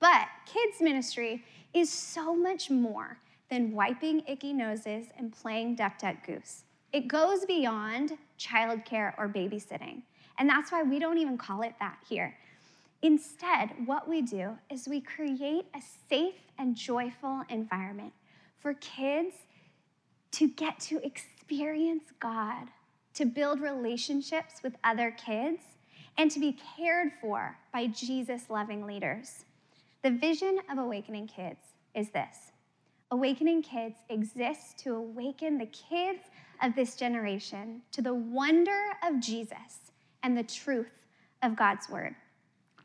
But 0.00 0.26
kids' 0.46 0.80
ministry 0.80 1.44
is 1.72 1.90
so 1.90 2.34
much 2.34 2.70
more 2.70 3.18
than 3.50 3.72
wiping 3.72 4.22
icky 4.26 4.52
noses 4.52 5.06
and 5.16 5.32
playing 5.32 5.76
duck, 5.76 5.98
duck, 5.98 6.26
goose. 6.26 6.64
It 6.92 7.08
goes 7.08 7.44
beyond 7.44 8.18
childcare 8.38 9.14
or 9.18 9.28
babysitting. 9.28 10.02
And 10.38 10.48
that's 10.48 10.72
why 10.72 10.82
we 10.82 10.98
don't 10.98 11.18
even 11.18 11.38
call 11.38 11.62
it 11.62 11.74
that 11.80 11.98
here. 12.08 12.36
Instead, 13.04 13.68
what 13.84 14.08
we 14.08 14.22
do 14.22 14.56
is 14.70 14.88
we 14.88 14.98
create 14.98 15.66
a 15.74 15.82
safe 16.08 16.40
and 16.58 16.74
joyful 16.74 17.42
environment 17.50 18.14
for 18.58 18.72
kids 18.72 19.34
to 20.30 20.48
get 20.48 20.80
to 20.80 21.04
experience 21.04 22.04
God, 22.18 22.68
to 23.12 23.26
build 23.26 23.60
relationships 23.60 24.62
with 24.62 24.76
other 24.84 25.10
kids, 25.10 25.60
and 26.16 26.30
to 26.30 26.40
be 26.40 26.56
cared 26.78 27.12
for 27.20 27.58
by 27.74 27.88
Jesus 27.88 28.48
loving 28.48 28.86
leaders. 28.86 29.44
The 30.02 30.10
vision 30.10 30.60
of 30.70 30.78
Awakening 30.78 31.26
Kids 31.26 31.60
is 31.94 32.08
this 32.08 32.52
Awakening 33.10 33.60
Kids 33.60 33.98
exists 34.08 34.82
to 34.82 34.94
awaken 34.94 35.58
the 35.58 35.66
kids 35.66 36.22
of 36.62 36.74
this 36.74 36.96
generation 36.96 37.82
to 37.92 38.00
the 38.00 38.14
wonder 38.14 38.92
of 39.06 39.20
Jesus 39.20 39.92
and 40.22 40.34
the 40.34 40.42
truth 40.42 41.06
of 41.42 41.54
God's 41.54 41.90
word. 41.90 42.16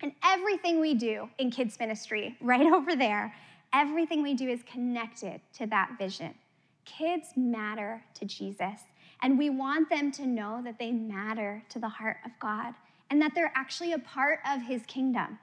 And 0.02 0.14
everything 0.24 0.80
we 0.80 0.94
do 0.94 1.30
in 1.38 1.52
kids' 1.52 1.80
ministry, 1.80 2.38
right 2.42 2.66
over 2.66 2.96
there, 2.96 3.34
everything 3.74 4.24
we 4.24 4.34
do 4.34 4.50
is 4.50 4.62
connected 4.64 5.42
to 5.54 5.68
that 5.68 5.92
vision. 5.98 6.34
Kids 6.86 7.30
matter 7.36 8.04
to 8.16 8.26
Jesus, 8.26 8.82
and 9.22 9.38
we 9.38 9.50
want 9.50 9.90
them 9.90 10.12
to 10.14 10.26
know 10.26 10.62
that 10.64 10.80
they 10.80 10.92
matter 10.92 11.64
to 11.70 11.80
the 11.80 11.90
heart 11.90 12.18
of 12.26 12.32
God 12.40 12.74
and 13.10 13.22
that 13.22 13.34
they're 13.36 13.52
actually 13.56 13.94
a 13.94 14.00
part 14.00 14.40
of 14.50 14.62
his 14.62 14.84
kingdom. 14.86 15.38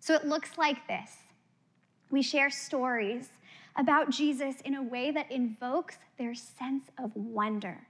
So 0.00 0.14
it 0.14 0.26
looks 0.26 0.58
like 0.58 0.86
this 0.86 1.10
we 2.10 2.22
share 2.22 2.50
stories 2.50 3.30
about 3.76 4.10
Jesus 4.10 4.60
in 4.64 4.74
a 4.74 4.82
way 4.82 5.10
that 5.10 5.30
invokes 5.30 5.98
their 6.18 6.34
sense 6.34 6.84
of 6.98 7.14
wonder. 7.14 7.86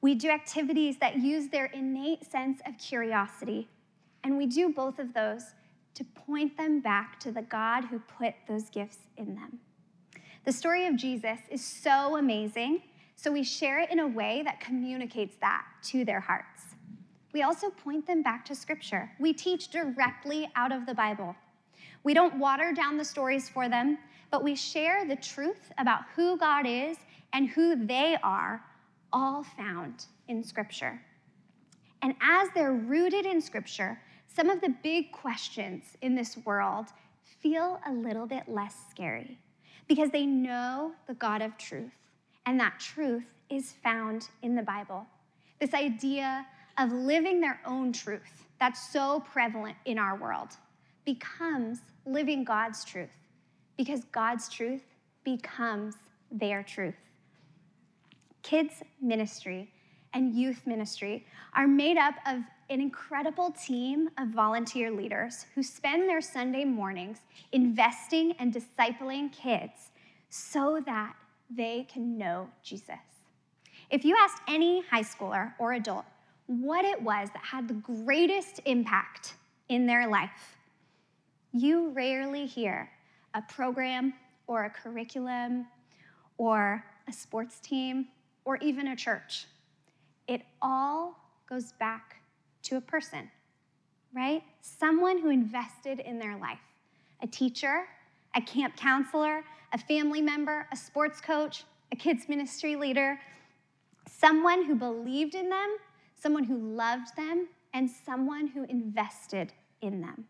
We 0.00 0.14
do 0.14 0.30
activities 0.30 0.98
that 0.98 1.16
use 1.16 1.48
their 1.48 1.66
innate 1.66 2.24
sense 2.30 2.60
of 2.66 2.78
curiosity, 2.78 3.68
and 4.24 4.36
we 4.36 4.46
do 4.46 4.70
both 4.70 4.98
of 4.98 5.14
those 5.14 5.42
to 5.94 6.04
point 6.04 6.56
them 6.56 6.80
back 6.80 7.18
to 7.20 7.32
the 7.32 7.42
God 7.42 7.84
who 7.84 7.98
put 7.98 8.34
those 8.46 8.70
gifts 8.70 8.98
in 9.16 9.34
them. 9.34 9.58
The 10.44 10.52
story 10.52 10.86
of 10.86 10.96
Jesus 10.96 11.40
is 11.50 11.64
so 11.64 12.16
amazing, 12.16 12.82
so 13.16 13.32
we 13.32 13.42
share 13.42 13.80
it 13.80 13.90
in 13.90 13.98
a 13.98 14.06
way 14.06 14.42
that 14.44 14.60
communicates 14.60 15.36
that 15.40 15.64
to 15.84 16.04
their 16.04 16.20
hearts. 16.20 16.62
We 17.32 17.42
also 17.42 17.70
point 17.70 18.06
them 18.06 18.22
back 18.22 18.44
to 18.46 18.54
Scripture. 18.54 19.10
We 19.18 19.32
teach 19.32 19.68
directly 19.68 20.48
out 20.56 20.72
of 20.72 20.86
the 20.86 20.94
Bible. 20.94 21.34
We 22.04 22.14
don't 22.14 22.38
water 22.38 22.72
down 22.72 22.96
the 22.96 23.04
stories 23.04 23.48
for 23.48 23.68
them, 23.68 23.98
but 24.30 24.44
we 24.44 24.54
share 24.54 25.04
the 25.04 25.16
truth 25.16 25.72
about 25.78 26.02
who 26.14 26.38
God 26.38 26.66
is 26.66 26.96
and 27.32 27.48
who 27.48 27.86
they 27.86 28.16
are, 28.22 28.64
all 29.12 29.42
found 29.42 30.06
in 30.28 30.42
Scripture. 30.42 31.00
And 32.02 32.14
as 32.22 32.48
they're 32.54 32.72
rooted 32.72 33.26
in 33.26 33.40
Scripture, 33.40 34.00
some 34.38 34.50
of 34.50 34.60
the 34.60 34.72
big 34.84 35.10
questions 35.10 35.82
in 36.00 36.14
this 36.14 36.36
world 36.44 36.86
feel 37.40 37.80
a 37.88 37.92
little 37.92 38.24
bit 38.24 38.44
less 38.46 38.72
scary 38.88 39.36
because 39.88 40.10
they 40.10 40.24
know 40.24 40.92
the 41.08 41.14
God 41.14 41.42
of 41.42 41.58
truth, 41.58 41.90
and 42.46 42.60
that 42.60 42.78
truth 42.78 43.24
is 43.50 43.72
found 43.82 44.28
in 44.42 44.54
the 44.54 44.62
Bible. 44.62 45.04
This 45.58 45.74
idea 45.74 46.46
of 46.78 46.92
living 46.92 47.40
their 47.40 47.60
own 47.66 47.92
truth 47.92 48.46
that's 48.60 48.92
so 48.92 49.24
prevalent 49.32 49.76
in 49.86 49.98
our 49.98 50.16
world 50.16 50.50
becomes 51.04 51.80
living 52.06 52.44
God's 52.44 52.84
truth 52.84 53.10
because 53.76 54.04
God's 54.12 54.48
truth 54.48 54.84
becomes 55.24 55.96
their 56.30 56.62
truth. 56.62 56.94
Kids' 58.44 58.84
ministry 59.02 59.68
and 60.18 60.34
youth 60.34 60.66
ministry 60.66 61.24
are 61.54 61.68
made 61.68 61.96
up 61.96 62.14
of 62.26 62.40
an 62.70 62.80
incredible 62.80 63.52
team 63.52 64.10
of 64.18 64.28
volunteer 64.30 64.90
leaders 64.90 65.46
who 65.54 65.62
spend 65.62 66.08
their 66.08 66.20
Sunday 66.20 66.64
mornings 66.64 67.18
investing 67.52 68.32
and 68.40 68.52
discipling 68.52 69.32
kids 69.32 69.92
so 70.28 70.82
that 70.84 71.14
they 71.48 71.86
can 71.90 72.18
know 72.18 72.48
Jesus. 72.64 72.96
If 73.90 74.04
you 74.04 74.16
asked 74.20 74.42
any 74.48 74.82
high 74.90 75.04
schooler 75.04 75.52
or 75.56 75.74
adult 75.74 76.04
what 76.46 76.84
it 76.84 77.00
was 77.00 77.28
that 77.32 77.44
had 77.44 77.68
the 77.68 77.74
greatest 77.74 78.60
impact 78.64 79.34
in 79.68 79.86
their 79.86 80.08
life, 80.08 80.56
you 81.52 81.90
rarely 81.90 82.44
hear 82.44 82.90
a 83.34 83.42
program 83.42 84.12
or 84.48 84.64
a 84.64 84.70
curriculum 84.70 85.68
or 86.38 86.84
a 87.06 87.12
sports 87.12 87.60
team 87.60 88.08
or 88.44 88.56
even 88.56 88.88
a 88.88 88.96
church. 88.96 89.46
It 90.28 90.42
all 90.62 91.18
goes 91.48 91.72
back 91.72 92.16
to 92.64 92.76
a 92.76 92.80
person, 92.80 93.30
right? 94.14 94.42
Someone 94.60 95.18
who 95.18 95.30
invested 95.30 96.00
in 96.00 96.18
their 96.18 96.36
life 96.36 96.58
a 97.20 97.26
teacher, 97.26 97.84
a 98.36 98.40
camp 98.40 98.76
counselor, 98.76 99.42
a 99.72 99.78
family 99.78 100.22
member, 100.22 100.68
a 100.70 100.76
sports 100.76 101.20
coach, 101.20 101.64
a 101.90 101.96
kids' 101.96 102.28
ministry 102.28 102.76
leader, 102.76 103.18
someone 104.08 104.64
who 104.64 104.76
believed 104.76 105.34
in 105.34 105.48
them, 105.48 105.76
someone 106.14 106.44
who 106.44 106.56
loved 106.56 107.16
them, 107.16 107.48
and 107.74 107.90
someone 107.90 108.46
who 108.46 108.64
invested 108.64 109.52
in 109.80 110.00
them. 110.00 110.26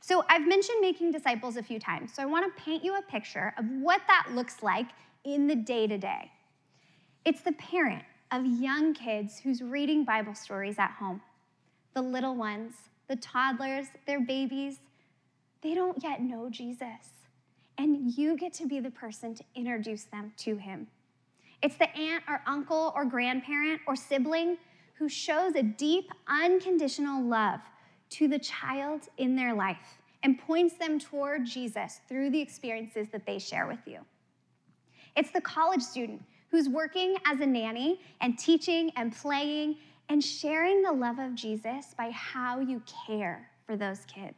So 0.00 0.24
I've 0.28 0.46
mentioned 0.46 0.78
making 0.80 1.12
disciples 1.12 1.56
a 1.56 1.62
few 1.62 1.78
times, 1.78 2.14
so 2.14 2.22
I 2.22 2.26
want 2.26 2.44
to 2.44 2.62
paint 2.62 2.84
you 2.84 2.96
a 2.96 3.02
picture 3.02 3.54
of 3.58 3.64
what 3.80 4.00
that 4.06 4.28
looks 4.32 4.62
like 4.62 4.86
in 5.24 5.46
the 5.46 5.56
day 5.56 5.86
to 5.86 5.98
day. 5.98 6.30
It's 7.24 7.40
the 7.40 7.52
parent 7.52 8.04
of 8.34 8.44
young 8.44 8.92
kids 8.94 9.38
who's 9.38 9.62
reading 9.62 10.04
Bible 10.04 10.34
stories 10.34 10.76
at 10.78 10.90
home. 10.98 11.20
The 11.94 12.02
little 12.02 12.34
ones, 12.34 12.74
the 13.06 13.14
toddlers, 13.14 13.86
their 14.08 14.20
babies, 14.20 14.80
they 15.62 15.72
don't 15.72 16.02
yet 16.02 16.20
know 16.20 16.50
Jesus. 16.50 17.22
And 17.78 18.12
you 18.18 18.36
get 18.36 18.52
to 18.54 18.66
be 18.66 18.80
the 18.80 18.90
person 18.90 19.36
to 19.36 19.44
introduce 19.54 20.04
them 20.04 20.32
to 20.38 20.56
him. 20.56 20.88
It's 21.62 21.76
the 21.76 21.88
aunt 21.96 22.24
or 22.28 22.42
uncle 22.44 22.92
or 22.96 23.04
grandparent 23.04 23.80
or 23.86 23.94
sibling 23.94 24.58
who 24.94 25.08
shows 25.08 25.54
a 25.54 25.62
deep, 25.62 26.10
unconditional 26.26 27.22
love 27.22 27.60
to 28.10 28.26
the 28.26 28.38
child 28.40 29.02
in 29.16 29.36
their 29.36 29.54
life 29.54 29.98
and 30.24 30.40
points 30.40 30.74
them 30.74 30.98
toward 30.98 31.46
Jesus 31.46 32.00
through 32.08 32.30
the 32.30 32.40
experiences 32.40 33.06
that 33.12 33.26
they 33.26 33.38
share 33.38 33.68
with 33.68 33.86
you. 33.86 34.00
It's 35.16 35.30
the 35.30 35.40
college 35.40 35.82
student 35.82 36.22
who's 36.54 36.68
working 36.68 37.16
as 37.26 37.40
a 37.40 37.46
nanny 37.46 37.98
and 38.20 38.38
teaching 38.38 38.88
and 38.94 39.12
playing 39.12 39.74
and 40.08 40.22
sharing 40.22 40.82
the 40.82 40.92
love 40.92 41.18
of 41.18 41.34
Jesus 41.34 41.96
by 41.98 42.10
how 42.10 42.60
you 42.60 42.80
care 43.08 43.50
for 43.66 43.76
those 43.76 44.04
kids. 44.06 44.36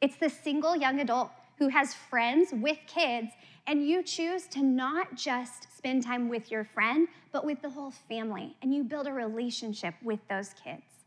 It's 0.00 0.16
the 0.16 0.30
single 0.30 0.74
young 0.74 1.00
adult 1.00 1.30
who 1.58 1.68
has 1.68 1.92
friends 1.92 2.48
with 2.54 2.78
kids, 2.86 3.32
and 3.66 3.86
you 3.86 4.02
choose 4.02 4.46
to 4.46 4.62
not 4.62 5.16
just 5.16 5.76
spend 5.76 6.02
time 6.02 6.30
with 6.30 6.50
your 6.50 6.64
friend, 6.64 7.08
but 7.30 7.44
with 7.44 7.60
the 7.60 7.68
whole 7.68 7.90
family, 7.90 8.56
and 8.62 8.74
you 8.74 8.82
build 8.82 9.06
a 9.06 9.12
relationship 9.12 9.92
with 10.02 10.20
those 10.30 10.54
kids. 10.64 11.04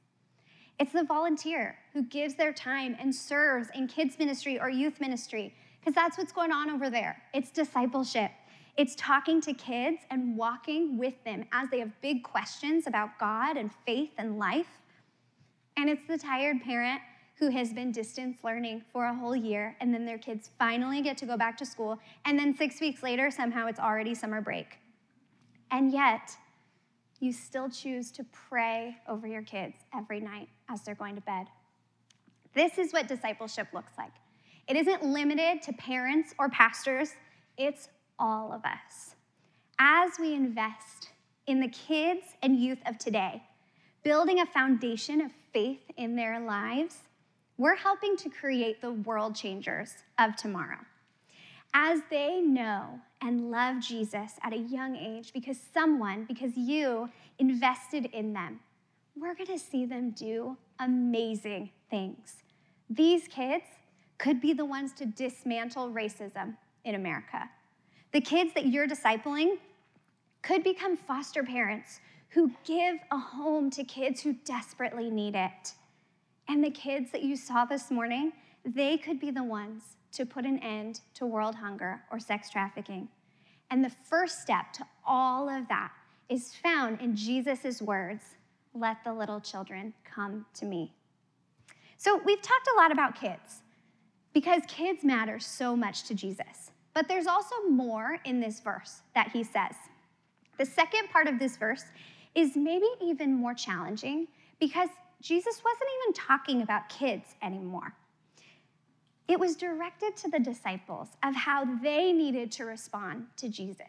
It's 0.77 0.93
the 0.93 1.03
volunteer 1.03 1.79
who 1.93 2.03
gives 2.03 2.35
their 2.35 2.53
time 2.53 2.95
and 2.99 3.15
serves 3.15 3.69
in 3.73 3.87
kids' 3.87 4.19
ministry 4.19 4.59
or 4.59 4.69
youth 4.69 5.01
ministry, 5.01 5.55
because 5.79 5.95
that's 5.95 6.19
what's 6.19 6.31
going 6.31 6.51
on 6.51 6.69
over 6.69 6.91
there. 6.91 7.23
It's 7.33 7.49
discipleship. 7.49 8.29
It's 8.77 8.95
talking 8.95 9.41
to 9.41 9.53
kids 9.53 9.99
and 10.09 10.37
walking 10.37 10.97
with 10.97 11.21
them 11.23 11.45
as 11.51 11.69
they 11.69 11.79
have 11.79 11.91
big 12.01 12.23
questions 12.23 12.87
about 12.87 13.19
God 13.19 13.57
and 13.57 13.71
faith 13.85 14.11
and 14.17 14.39
life. 14.39 14.81
And 15.77 15.89
it's 15.89 16.07
the 16.07 16.17
tired 16.17 16.61
parent 16.61 17.01
who 17.35 17.49
has 17.49 17.73
been 17.73 17.91
distance 17.91 18.37
learning 18.43 18.83
for 18.93 19.05
a 19.05 19.15
whole 19.15 19.35
year, 19.35 19.75
and 19.81 19.91
then 19.91 20.05
their 20.05 20.19
kids 20.19 20.51
finally 20.59 21.01
get 21.01 21.17
to 21.17 21.25
go 21.25 21.35
back 21.35 21.57
to 21.57 21.65
school, 21.65 21.97
and 22.25 22.37
then 22.37 22.55
six 22.55 22.79
weeks 22.79 23.01
later, 23.01 23.31
somehow 23.31 23.65
it's 23.65 23.79
already 23.79 24.13
summer 24.13 24.41
break. 24.41 24.77
And 25.71 25.91
yet, 25.91 26.37
you 27.19 27.33
still 27.33 27.67
choose 27.67 28.11
to 28.11 28.25
pray 28.31 28.95
over 29.07 29.25
your 29.25 29.41
kids 29.41 29.75
every 29.95 30.19
night 30.19 30.49
as 30.69 30.83
they're 30.83 30.93
going 30.93 31.15
to 31.15 31.21
bed. 31.21 31.47
This 32.53 32.77
is 32.77 32.93
what 32.93 33.07
discipleship 33.07 33.69
looks 33.73 33.93
like. 33.97 34.11
It 34.67 34.75
isn't 34.75 35.03
limited 35.03 35.63
to 35.63 35.73
parents 35.73 36.35
or 36.37 36.47
pastors, 36.49 37.13
it's 37.57 37.89
all 38.21 38.53
of 38.53 38.63
us. 38.63 39.15
As 39.79 40.11
we 40.19 40.35
invest 40.35 41.09
in 41.47 41.59
the 41.59 41.67
kids 41.67 42.21
and 42.43 42.59
youth 42.59 42.77
of 42.85 42.99
today, 42.99 43.41
building 44.03 44.39
a 44.39 44.45
foundation 44.45 45.21
of 45.21 45.31
faith 45.51 45.81
in 45.97 46.15
their 46.15 46.39
lives, 46.39 46.99
we're 47.57 47.75
helping 47.75 48.15
to 48.17 48.29
create 48.29 48.79
the 48.79 48.91
world 48.91 49.35
changers 49.35 49.95
of 50.19 50.35
tomorrow. 50.35 50.77
As 51.73 52.01
they 52.09 52.41
know 52.41 52.99
and 53.21 53.49
love 53.49 53.81
Jesus 53.81 54.33
at 54.43 54.53
a 54.53 54.57
young 54.57 54.95
age 54.95 55.33
because 55.33 55.57
someone, 55.73 56.25
because 56.25 56.55
you 56.55 57.09
invested 57.39 58.05
in 58.13 58.33
them, 58.33 58.59
we're 59.15 59.35
gonna 59.35 59.57
see 59.57 59.85
them 59.85 60.11
do 60.11 60.57
amazing 60.79 61.71
things. 61.89 62.37
These 62.89 63.27
kids 63.27 63.65
could 64.17 64.41
be 64.41 64.53
the 64.53 64.65
ones 64.65 64.93
to 64.93 65.05
dismantle 65.05 65.89
racism 65.91 66.55
in 66.83 66.95
America. 66.95 67.49
The 68.11 68.21
kids 68.21 68.53
that 68.53 68.67
you're 68.67 68.87
discipling 68.87 69.57
could 70.41 70.63
become 70.63 70.97
foster 70.97 71.43
parents 71.43 71.99
who 72.29 72.51
give 72.65 72.97
a 73.11 73.17
home 73.17 73.69
to 73.71 73.83
kids 73.83 74.21
who 74.21 74.33
desperately 74.45 75.09
need 75.09 75.35
it. 75.35 75.73
And 76.47 76.63
the 76.63 76.71
kids 76.71 77.11
that 77.11 77.23
you 77.23 77.35
saw 77.35 77.65
this 77.65 77.91
morning, 77.91 78.33
they 78.65 78.97
could 78.97 79.19
be 79.19 79.31
the 79.31 79.43
ones 79.43 79.95
to 80.13 80.25
put 80.25 80.45
an 80.45 80.59
end 80.59 81.01
to 81.15 81.25
world 81.25 81.55
hunger 81.55 82.01
or 82.11 82.19
sex 82.19 82.49
trafficking. 82.49 83.07
And 83.69 83.83
the 83.83 83.91
first 84.09 84.41
step 84.41 84.73
to 84.73 84.85
all 85.05 85.47
of 85.47 85.67
that 85.69 85.91
is 86.27 86.53
found 86.53 86.99
in 86.99 87.15
Jesus' 87.15 87.81
words 87.81 88.23
let 88.73 89.03
the 89.03 89.13
little 89.13 89.39
children 89.39 89.93
come 90.03 90.45
to 90.55 90.65
me. 90.65 90.93
So, 91.97 92.19
we've 92.25 92.41
talked 92.41 92.67
a 92.73 92.77
lot 92.77 92.91
about 92.91 93.15
kids 93.15 93.61
because 94.33 94.63
kids 94.67 95.03
matter 95.03 95.39
so 95.39 95.75
much 95.75 96.03
to 96.03 96.15
Jesus. 96.15 96.70
But 96.93 97.07
there's 97.07 97.27
also 97.27 97.55
more 97.70 98.20
in 98.25 98.39
this 98.39 98.59
verse 98.59 99.01
that 99.15 99.31
he 99.31 99.44
says. 99.44 99.75
The 100.57 100.65
second 100.65 101.09
part 101.09 101.27
of 101.27 101.39
this 101.39 101.57
verse 101.57 101.85
is 102.35 102.55
maybe 102.55 102.85
even 103.01 103.33
more 103.33 103.53
challenging 103.53 104.27
because 104.59 104.89
Jesus 105.22 105.61
wasn't 105.63 105.89
even 106.01 106.13
talking 106.13 106.61
about 106.61 106.89
kids 106.89 107.35
anymore. 107.42 107.94
It 109.27 109.39
was 109.39 109.55
directed 109.55 110.18
to 110.18 110.29
the 110.29 110.39
disciples 110.39 111.09
of 111.24 111.35
how 111.35 111.65
they 111.81 112.11
needed 112.11 112.51
to 112.53 112.65
respond 112.65 113.27
to 113.37 113.48
Jesus. 113.48 113.87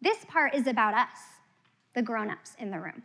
This 0.00 0.24
part 0.26 0.54
is 0.54 0.66
about 0.66 0.94
us, 0.94 1.18
the 1.94 2.02
grown 2.02 2.30
ups 2.30 2.54
in 2.58 2.70
the 2.70 2.78
room. 2.78 3.02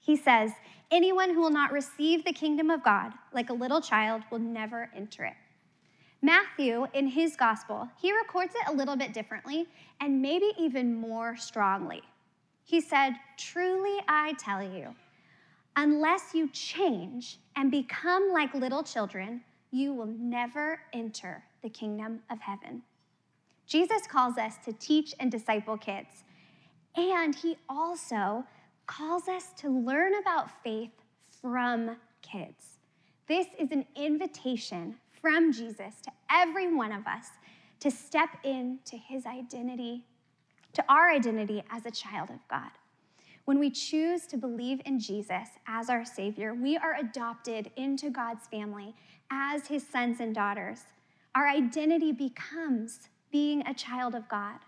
He 0.00 0.16
says, 0.16 0.50
Anyone 0.90 1.34
who 1.34 1.40
will 1.40 1.50
not 1.50 1.72
receive 1.72 2.24
the 2.24 2.32
kingdom 2.32 2.70
of 2.70 2.84
God 2.84 3.12
like 3.32 3.50
a 3.50 3.54
little 3.54 3.80
child 3.80 4.22
will 4.30 4.38
never 4.38 4.90
enter 4.94 5.24
it. 5.24 5.34
Matthew, 6.26 6.88
in 6.92 7.06
his 7.06 7.36
gospel, 7.36 7.88
he 8.02 8.12
records 8.12 8.52
it 8.56 8.68
a 8.68 8.74
little 8.74 8.96
bit 8.96 9.14
differently 9.14 9.68
and 10.00 10.20
maybe 10.20 10.50
even 10.58 10.92
more 10.92 11.36
strongly. 11.36 12.02
He 12.64 12.80
said, 12.80 13.12
Truly 13.38 14.00
I 14.08 14.32
tell 14.32 14.60
you, 14.60 14.92
unless 15.76 16.34
you 16.34 16.48
change 16.48 17.38
and 17.54 17.70
become 17.70 18.32
like 18.32 18.52
little 18.54 18.82
children, 18.82 19.42
you 19.70 19.94
will 19.94 20.12
never 20.18 20.80
enter 20.92 21.44
the 21.62 21.70
kingdom 21.70 22.18
of 22.28 22.40
heaven. 22.40 22.82
Jesus 23.68 24.08
calls 24.08 24.36
us 24.36 24.54
to 24.64 24.72
teach 24.72 25.14
and 25.20 25.30
disciple 25.30 25.78
kids, 25.78 26.24
and 26.96 27.36
he 27.36 27.56
also 27.68 28.42
calls 28.88 29.28
us 29.28 29.52
to 29.58 29.68
learn 29.68 30.16
about 30.16 30.50
faith 30.64 30.90
from 31.40 31.96
kids. 32.20 32.78
This 33.28 33.46
is 33.60 33.70
an 33.70 33.86
invitation 33.94 34.96
from 35.26 35.50
Jesus 35.52 36.00
to 36.04 36.12
every 36.30 36.72
one 36.72 36.92
of 36.92 37.04
us 37.08 37.26
to 37.80 37.90
step 37.90 38.28
into 38.44 38.96
his 38.96 39.26
identity, 39.26 40.04
to 40.72 40.84
our 40.88 41.10
identity 41.10 41.64
as 41.68 41.84
a 41.84 41.90
child 41.90 42.30
of 42.30 42.38
God. 42.48 42.70
When 43.44 43.58
we 43.58 43.68
choose 43.68 44.28
to 44.28 44.36
believe 44.36 44.80
in 44.86 45.00
Jesus 45.00 45.48
as 45.66 45.90
our 45.90 46.04
Savior, 46.04 46.54
we 46.54 46.76
are 46.76 46.94
adopted 47.00 47.72
into 47.74 48.08
God's 48.08 48.46
family 48.46 48.94
as 49.28 49.66
his 49.66 49.84
sons 49.84 50.20
and 50.20 50.32
daughters. 50.32 50.82
Our 51.34 51.48
identity 51.48 52.12
becomes 52.12 53.08
being 53.32 53.66
a 53.66 53.74
child 53.74 54.14
of 54.14 54.28
God. 54.28 54.60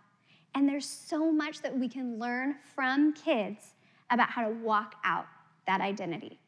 And 0.57 0.69
there's 0.69 0.89
so 0.89 1.31
much 1.31 1.63
that 1.63 1.79
we 1.79 1.89
can 1.89 2.19
learn 2.19 2.57
from 2.75 3.13
kids 3.13 3.75
about 4.11 4.31
how 4.31 4.43
to 4.43 4.55
walk 4.55 4.97
out 5.05 5.27
that 5.69 5.81
identity. 5.81 6.41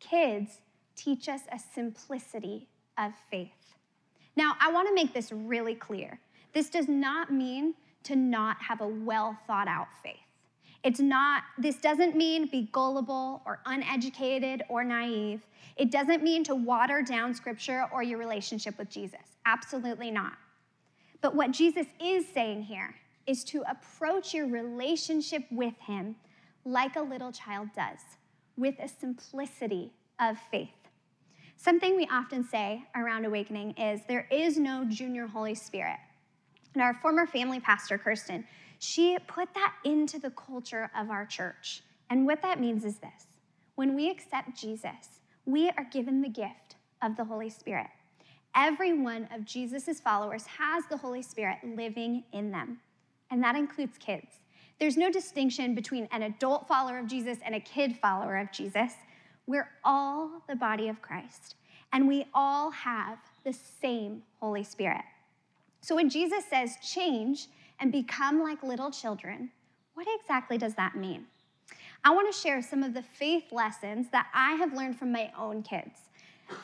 Kids 0.00 0.60
teach 0.96 1.28
us 1.28 1.42
a 1.52 1.60
simplicity 1.72 2.66
of 2.98 3.12
faith. 3.30 3.50
Now, 4.36 4.54
I 4.60 4.70
want 4.70 4.88
to 4.88 4.94
make 4.94 5.14
this 5.14 5.32
really 5.32 5.74
clear. 5.74 6.20
This 6.52 6.68
does 6.68 6.88
not 6.88 7.32
mean 7.32 7.74
to 8.04 8.16
not 8.16 8.56
have 8.62 8.80
a 8.80 8.86
well 8.86 9.36
thought 9.46 9.68
out 9.68 9.88
faith. 10.02 10.16
It's 10.84 11.00
not, 11.00 11.42
this 11.58 11.76
doesn't 11.76 12.14
mean 12.14 12.46
be 12.46 12.68
gullible 12.70 13.42
or 13.44 13.58
uneducated 13.66 14.62
or 14.68 14.84
naive. 14.84 15.40
It 15.76 15.90
doesn't 15.90 16.22
mean 16.22 16.44
to 16.44 16.54
water 16.54 17.02
down 17.02 17.34
scripture 17.34 17.88
or 17.92 18.02
your 18.02 18.18
relationship 18.18 18.78
with 18.78 18.88
Jesus. 18.88 19.20
Absolutely 19.46 20.10
not. 20.10 20.34
But 21.20 21.34
what 21.34 21.50
Jesus 21.50 21.86
is 22.00 22.26
saying 22.28 22.62
here 22.62 22.94
is 23.26 23.42
to 23.44 23.64
approach 23.68 24.32
your 24.32 24.46
relationship 24.46 25.42
with 25.50 25.74
him 25.80 26.14
like 26.64 26.96
a 26.96 27.00
little 27.00 27.32
child 27.32 27.68
does, 27.74 27.98
with 28.56 28.76
a 28.78 28.88
simplicity 28.88 29.90
of 30.20 30.38
faith. 30.50 30.85
Something 31.56 31.96
we 31.96 32.06
often 32.12 32.44
say 32.44 32.84
around 32.94 33.24
awakening 33.24 33.72
is 33.72 34.02
there 34.06 34.28
is 34.30 34.58
no 34.58 34.84
junior 34.84 35.26
Holy 35.26 35.54
Spirit. 35.54 35.98
And 36.74 36.82
our 36.82 36.94
former 36.94 37.26
family 37.26 37.60
pastor, 37.60 37.96
Kirsten, 37.96 38.44
she 38.78 39.16
put 39.26 39.52
that 39.54 39.74
into 39.84 40.18
the 40.18 40.30
culture 40.30 40.90
of 40.96 41.10
our 41.10 41.24
church. 41.24 41.82
And 42.10 42.26
what 42.26 42.42
that 42.42 42.60
means 42.60 42.84
is 42.84 42.98
this 42.98 43.26
when 43.74 43.94
we 43.94 44.10
accept 44.10 44.58
Jesus, 44.58 45.20
we 45.44 45.70
are 45.70 45.86
given 45.90 46.20
the 46.20 46.28
gift 46.28 46.76
of 47.02 47.16
the 47.16 47.24
Holy 47.24 47.50
Spirit. 47.50 47.88
Every 48.54 48.92
one 48.92 49.28
of 49.34 49.44
Jesus' 49.44 50.00
followers 50.00 50.46
has 50.46 50.84
the 50.88 50.96
Holy 50.96 51.22
Spirit 51.22 51.58
living 51.62 52.24
in 52.32 52.50
them, 52.50 52.78
and 53.30 53.42
that 53.42 53.56
includes 53.56 53.98
kids. 53.98 54.40
There's 54.78 54.96
no 54.96 55.10
distinction 55.10 55.74
between 55.74 56.08
an 56.12 56.22
adult 56.22 56.68
follower 56.68 56.98
of 56.98 57.06
Jesus 57.06 57.38
and 57.44 57.54
a 57.54 57.60
kid 57.60 57.96
follower 58.00 58.36
of 58.36 58.52
Jesus. 58.52 58.92
We're 59.46 59.70
all 59.84 60.42
the 60.48 60.56
body 60.56 60.88
of 60.88 61.00
Christ, 61.00 61.54
and 61.92 62.08
we 62.08 62.26
all 62.34 62.70
have 62.70 63.18
the 63.44 63.52
same 63.52 64.22
Holy 64.40 64.64
Spirit. 64.64 65.04
So 65.80 65.94
when 65.94 66.10
Jesus 66.10 66.44
says 66.44 66.76
change 66.82 67.46
and 67.78 67.92
become 67.92 68.42
like 68.42 68.62
little 68.62 68.90
children, 68.90 69.50
what 69.94 70.06
exactly 70.20 70.58
does 70.58 70.74
that 70.74 70.96
mean? 70.96 71.26
I 72.04 72.10
want 72.10 72.32
to 72.32 72.38
share 72.38 72.60
some 72.60 72.82
of 72.82 72.92
the 72.92 73.02
faith 73.02 73.52
lessons 73.52 74.08
that 74.10 74.26
I 74.34 74.54
have 74.54 74.72
learned 74.72 74.98
from 74.98 75.12
my 75.12 75.30
own 75.38 75.62
kids. 75.62 76.10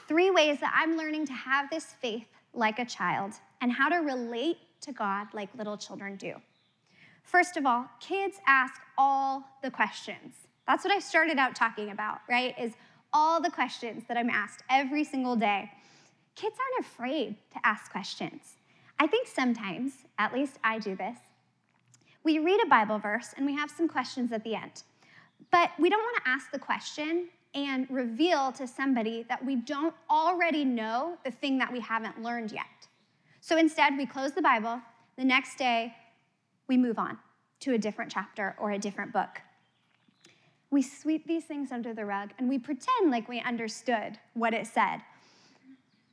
Three 0.09 0.31
ways 0.31 0.61
that 0.61 0.73
I'm 0.77 0.97
learning 0.97 1.27
to 1.27 1.33
have 1.33 1.71
this 1.71 1.85
faith 1.85 2.27
like 2.53 2.79
a 2.79 2.85
child 2.85 3.33
and 3.61 3.73
how 3.73 3.89
to 3.89 3.97
relate 3.97 4.59
to 4.83 4.93
God 4.93 5.29
like 5.33 5.49
little 5.57 5.77
children 5.77 6.17
do. 6.17 6.35
First 7.23 7.57
of 7.57 7.65
all, 7.65 7.87
kids 8.01 8.39
ask 8.47 8.81
all 8.99 9.45
the 9.63 9.71
questions. 9.71 10.35
That's 10.73 10.85
what 10.85 10.95
I 10.95 11.01
started 11.01 11.37
out 11.37 11.55
talking 11.55 11.91
about, 11.91 12.21
right? 12.31 12.55
Is 12.59 12.73
all 13.13 13.43
the 13.43 13.51
questions 13.51 14.05
that 14.09 14.17
I'm 14.17 14.31
asked 14.31 14.63
every 14.71 15.05
single 15.05 15.37
day. 15.37 15.71
Kids 16.35 16.57
aren't 16.59 16.87
afraid 16.87 17.37
to 17.53 17.59
ask 17.63 17.93
questions. 17.93 18.57
I 18.99 19.07
think 19.07 19.29
sometimes, 19.29 19.93
at 20.19 20.33
least 20.33 20.59
I 20.65 20.79
do 20.79 20.97
this, 20.97 21.19
we 22.25 22.39
read 22.39 22.59
a 22.65 22.69
Bible 22.71 22.99
verse 22.99 23.35
and 23.37 23.45
we 23.45 23.55
have 23.55 23.71
some 23.71 23.87
questions 23.87 24.33
at 24.33 24.45
the 24.45 24.55
end. 24.55 24.85
But 25.51 25.73
we 25.79 25.91
don't 25.91 26.01
want 26.01 26.25
to 26.25 26.31
ask 26.31 26.51
the 26.51 26.59
question 26.59 27.29
and 27.55 27.87
reveal 27.91 28.51
to 28.53 28.67
somebody 28.67 29.27
that 29.29 29.45
we 29.45 29.57
don't 29.57 29.95
already 30.09 30.65
know 30.65 31.19
the 31.23 31.33
thing 31.33 31.59
that 31.59 31.71
we 31.71 31.81
haven't 31.81 32.23
learned 32.23 32.51
yet. 32.51 32.65
So 33.43 33.59
instead, 33.59 33.99
we 33.99 34.07
close 34.07 34.33
the 34.33 34.41
Bible. 34.41 34.81
The 35.19 35.25
next 35.25 35.59
day, 35.59 35.95
we 36.67 36.79
move 36.79 36.99
on 36.99 37.19
to 37.61 37.75
a 37.75 37.79
different 37.79 38.11
chapter 38.11 38.57
or 38.59 38.71
a 38.71 38.79
different 38.79 39.13
book. 39.13 39.43
We 40.73 40.81
sweep 40.81 41.27
these 41.27 41.45
things 41.45 41.71
under 41.71 41.93
the 41.93 42.07
rug 42.07 42.31
and 42.39 42.49
we 42.49 42.59
pretend 42.59 43.11
like 43.11 43.29
we 43.29 43.41
understood 43.41 44.19
what 44.33 44.55
it 44.55 44.67
said. 44.67 45.03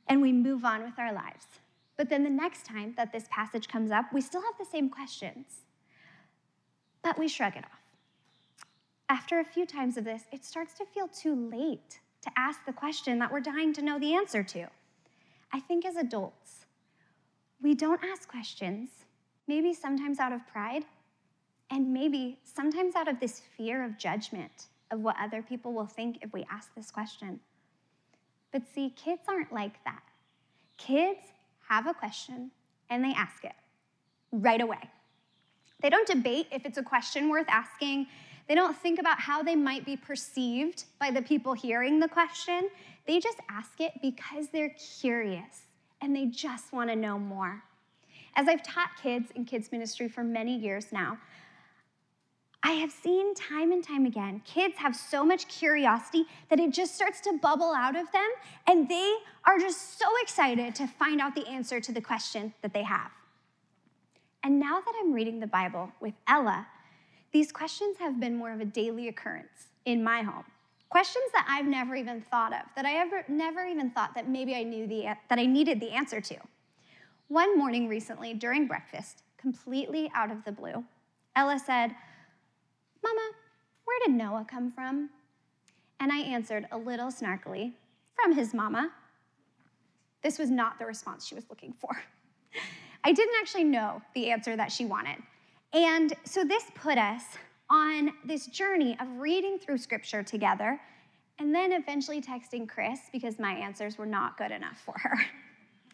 And 0.06 0.20
we 0.20 0.32
move 0.32 0.66
on 0.66 0.82
with 0.82 0.98
our 0.98 1.14
lives. 1.14 1.46
But 1.96 2.10
then 2.10 2.24
the 2.24 2.30
next 2.30 2.66
time 2.66 2.92
that 2.98 3.10
this 3.10 3.24
passage 3.30 3.68
comes 3.68 3.90
up, 3.90 4.12
we 4.12 4.20
still 4.20 4.42
have 4.42 4.58
the 4.58 4.70
same 4.70 4.90
questions. 4.90 5.62
But 7.02 7.18
we 7.18 7.26
shrug 7.26 7.56
it 7.56 7.64
off. 7.64 7.80
After 9.08 9.40
a 9.40 9.44
few 9.44 9.64
times 9.64 9.96
of 9.96 10.04
this, 10.04 10.24
it 10.30 10.44
starts 10.44 10.74
to 10.74 10.84
feel 10.84 11.08
too 11.08 11.34
late 11.34 12.00
to 12.20 12.30
ask 12.36 12.64
the 12.66 12.72
question 12.72 13.18
that 13.18 13.32
we're 13.32 13.40
dying 13.40 13.72
to 13.72 13.82
know 13.82 13.98
the 13.98 14.14
answer 14.14 14.42
to. 14.42 14.66
I 15.52 15.60
think 15.60 15.86
as 15.86 15.96
adults, 15.96 16.66
we 17.62 17.74
don't 17.74 18.04
ask 18.04 18.28
questions, 18.28 18.90
maybe 19.48 19.72
sometimes 19.72 20.18
out 20.18 20.32
of 20.32 20.46
pride, 20.46 20.84
and 21.70 21.92
maybe 21.92 22.38
sometimes 22.44 22.96
out 22.96 23.08
of 23.08 23.20
this 23.20 23.40
fear 23.56 23.84
of 23.84 23.96
judgment 23.96 24.66
of 24.90 25.00
what 25.00 25.16
other 25.20 25.42
people 25.42 25.72
will 25.72 25.86
think 25.86 26.18
if 26.22 26.32
we 26.32 26.44
ask 26.50 26.74
this 26.74 26.90
question. 26.90 27.40
But 28.52 28.62
see, 28.74 28.90
kids 28.90 29.22
aren't 29.28 29.52
like 29.52 29.82
that. 29.84 30.02
Kids 30.76 31.20
have 31.68 31.86
a 31.86 31.94
question 31.94 32.50
and 32.88 33.04
they 33.04 33.12
ask 33.12 33.44
it 33.44 33.52
right 34.32 34.60
away. 34.60 34.90
They 35.80 35.90
don't 35.90 36.06
debate 36.06 36.48
if 36.50 36.66
it's 36.66 36.78
a 36.78 36.82
question 36.82 37.28
worth 37.28 37.48
asking. 37.48 38.06
They 38.48 38.54
don't 38.54 38.76
think 38.76 38.98
about 38.98 39.20
how 39.20 39.42
they 39.42 39.54
might 39.54 39.86
be 39.86 39.96
perceived 39.96 40.84
by 40.98 41.12
the 41.12 41.22
people 41.22 41.52
hearing 41.52 42.00
the 42.00 42.08
question. 42.08 42.68
They 43.06 43.20
just 43.20 43.38
ask 43.48 43.80
it 43.80 43.92
because 44.02 44.48
they're 44.48 44.74
curious 45.00 45.62
and 46.02 46.14
they 46.14 46.26
just 46.26 46.72
want 46.72 46.90
to 46.90 46.96
know 46.96 47.18
more. 47.18 47.62
As 48.34 48.48
I've 48.48 48.62
taught 48.62 48.90
kids 49.00 49.30
in 49.34 49.44
kids 49.44 49.70
ministry 49.70 50.08
for 50.08 50.24
many 50.24 50.56
years 50.56 50.86
now, 50.92 51.18
I 52.62 52.72
have 52.72 52.90
seen 52.90 53.34
time 53.34 53.72
and 53.72 53.82
time 53.82 54.04
again, 54.04 54.42
kids 54.44 54.76
have 54.76 54.94
so 54.94 55.24
much 55.24 55.48
curiosity 55.48 56.24
that 56.50 56.60
it 56.60 56.72
just 56.72 56.94
starts 56.94 57.20
to 57.22 57.38
bubble 57.40 57.72
out 57.72 57.96
of 57.96 58.12
them, 58.12 58.28
and 58.66 58.88
they 58.88 59.14
are 59.46 59.58
just 59.58 59.98
so 59.98 60.06
excited 60.22 60.74
to 60.74 60.86
find 60.86 61.20
out 61.20 61.34
the 61.34 61.46
answer 61.48 61.80
to 61.80 61.92
the 61.92 62.02
question 62.02 62.52
that 62.60 62.74
they 62.74 62.82
have. 62.82 63.10
And 64.42 64.60
now 64.60 64.80
that 64.80 64.94
I'm 65.00 65.12
reading 65.12 65.40
the 65.40 65.46
Bible 65.46 65.90
with 66.00 66.14
Ella, 66.28 66.66
these 67.32 67.50
questions 67.50 67.96
have 67.98 68.20
been 68.20 68.36
more 68.36 68.52
of 68.52 68.60
a 68.60 68.64
daily 68.64 69.08
occurrence 69.08 69.68
in 69.86 70.04
my 70.04 70.22
home. 70.22 70.44
Questions 70.90 71.26
that 71.32 71.46
I've 71.48 71.66
never 71.66 71.94
even 71.94 72.20
thought 72.20 72.52
of, 72.52 72.62
that 72.76 72.84
I 72.84 72.94
ever 72.96 73.24
never 73.28 73.64
even 73.64 73.90
thought 73.90 74.14
that 74.14 74.28
maybe 74.28 74.54
I 74.54 74.64
knew 74.64 74.86
the 74.86 75.04
that 75.28 75.38
I 75.38 75.46
needed 75.46 75.80
the 75.80 75.90
answer 75.90 76.20
to. 76.20 76.36
One 77.28 77.56
morning 77.56 77.86
recently 77.88 78.34
during 78.34 78.66
breakfast, 78.66 79.22
completely 79.38 80.10
out 80.14 80.32
of 80.32 80.44
the 80.44 80.52
blue, 80.52 80.84
Ella 81.36 81.60
said, 81.64 81.94
Mama, 83.02 83.30
where 83.84 83.98
did 84.04 84.14
Noah 84.14 84.46
come 84.48 84.70
from? 84.70 85.10
And 86.00 86.12
I 86.12 86.20
answered 86.20 86.66
a 86.72 86.78
little 86.78 87.08
snarkily, 87.08 87.72
From 88.22 88.34
his 88.34 88.54
mama. 88.54 88.90
This 90.22 90.38
was 90.38 90.50
not 90.50 90.78
the 90.78 90.86
response 90.86 91.26
she 91.26 91.34
was 91.34 91.44
looking 91.48 91.72
for. 91.72 91.90
I 93.04 93.12
didn't 93.12 93.34
actually 93.40 93.64
know 93.64 94.02
the 94.14 94.30
answer 94.30 94.56
that 94.56 94.70
she 94.70 94.84
wanted. 94.84 95.16
And 95.72 96.12
so 96.24 96.44
this 96.44 96.64
put 96.74 96.98
us 96.98 97.22
on 97.70 98.12
this 98.24 98.46
journey 98.46 98.96
of 99.00 99.08
reading 99.18 99.58
through 99.58 99.78
scripture 99.78 100.22
together 100.22 100.80
and 101.38 101.54
then 101.54 101.72
eventually 101.72 102.20
texting 102.20 102.68
Chris 102.68 102.98
because 103.12 103.38
my 103.38 103.52
answers 103.52 103.96
were 103.96 104.06
not 104.06 104.36
good 104.36 104.50
enough 104.50 104.78
for 104.84 104.94
her. 104.98 105.14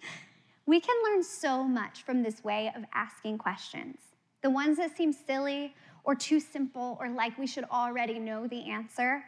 we 0.66 0.80
can 0.80 0.96
learn 1.04 1.22
so 1.22 1.62
much 1.62 2.02
from 2.02 2.22
this 2.22 2.42
way 2.42 2.72
of 2.74 2.82
asking 2.92 3.38
questions. 3.38 3.98
The 4.42 4.50
ones 4.50 4.78
that 4.78 4.96
seem 4.96 5.12
silly 5.12 5.74
or 6.06 6.14
too 6.14 6.40
simple 6.40 6.96
or 7.00 7.10
like 7.10 7.36
we 7.36 7.46
should 7.46 7.64
already 7.64 8.18
know 8.18 8.46
the 8.46 8.70
answer, 8.70 9.22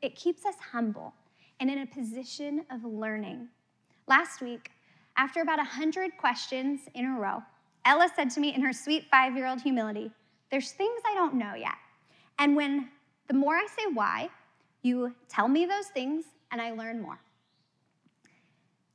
it 0.00 0.16
keeps 0.16 0.44
us 0.44 0.56
humble 0.72 1.14
and 1.60 1.70
in 1.70 1.78
a 1.78 1.86
position 1.86 2.64
of 2.70 2.84
learning. 2.84 3.46
Last 4.08 4.40
week, 4.40 4.70
after 5.16 5.42
about 5.42 5.58
100 5.58 6.16
questions 6.16 6.80
in 6.94 7.04
a 7.04 7.20
row, 7.20 7.42
Ella 7.84 8.08
said 8.16 8.30
to 8.30 8.40
me 8.40 8.54
in 8.54 8.62
her 8.62 8.72
sweet 8.72 9.06
five 9.10 9.36
year 9.36 9.46
old 9.46 9.60
humility, 9.60 10.10
There's 10.50 10.72
things 10.72 11.00
I 11.06 11.14
don't 11.14 11.34
know 11.34 11.54
yet. 11.54 11.76
And 12.38 12.56
when 12.56 12.88
the 13.28 13.34
more 13.34 13.54
I 13.54 13.66
say 13.66 13.92
why, 13.92 14.30
you 14.80 15.14
tell 15.28 15.48
me 15.48 15.66
those 15.66 15.86
things 15.88 16.24
and 16.50 16.60
I 16.60 16.72
learn 16.72 17.00
more. 17.00 17.20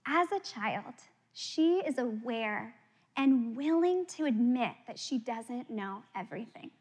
As 0.06 0.32
a 0.32 0.39
child, 0.39 0.93
she 1.34 1.82
is 1.86 2.00
aware 2.00 2.73
and 3.15 3.56
willing 3.56 4.06
to 4.06 4.26
admit 4.26 4.73
that 4.88 4.97
she 4.97 5.19
doesn't 5.19 5.69
know 5.69 6.04
everything. 6.15 6.71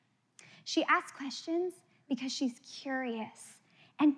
She 0.66 0.82
asks 0.88 1.12
questions 1.12 1.74
because 2.08 2.32
she's 2.32 2.54
curious. 2.82 3.54
And 4.00 4.14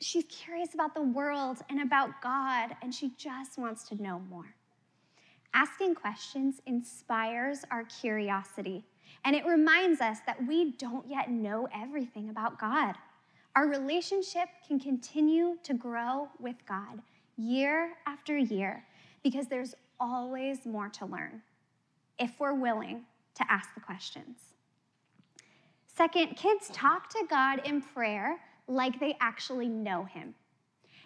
she's 0.00 0.24
curious 0.24 0.74
about 0.74 0.96
the 0.96 1.02
world 1.02 1.58
and 1.70 1.80
about 1.80 2.20
God, 2.20 2.74
and 2.82 2.92
she 2.92 3.12
just 3.16 3.56
wants 3.56 3.84
to 3.84 4.02
know 4.02 4.20
more. 4.28 4.52
Asking 5.54 5.94
questions 5.94 6.60
inspires 6.66 7.64
our 7.70 7.84
curiosity, 7.84 8.84
and 9.24 9.36
it 9.36 9.46
reminds 9.46 10.00
us 10.00 10.18
that 10.26 10.44
we 10.44 10.72
don't 10.72 11.08
yet 11.08 11.30
know 11.30 11.68
everything 11.72 12.30
about 12.30 12.58
God. 12.58 12.96
Our 13.54 13.68
relationship 13.68 14.48
can 14.66 14.80
continue 14.80 15.56
to 15.62 15.72
grow 15.72 16.28
with 16.40 16.56
God 16.66 17.00
year 17.36 17.92
after 18.08 18.36
year 18.36 18.84
because 19.22 19.46
there's 19.46 19.76
always 20.00 20.66
more 20.66 20.88
to 20.88 21.06
learn 21.06 21.42
if 22.18 22.40
we're 22.40 22.54
willing 22.54 23.04
to 23.36 23.44
ask 23.48 23.72
the 23.74 23.80
questions. 23.80 24.51
Second, 25.94 26.36
kids 26.36 26.70
talk 26.72 27.10
to 27.10 27.24
God 27.28 27.60
in 27.66 27.82
prayer 27.82 28.38
like 28.66 28.98
they 28.98 29.16
actually 29.20 29.68
know 29.68 30.04
Him. 30.04 30.34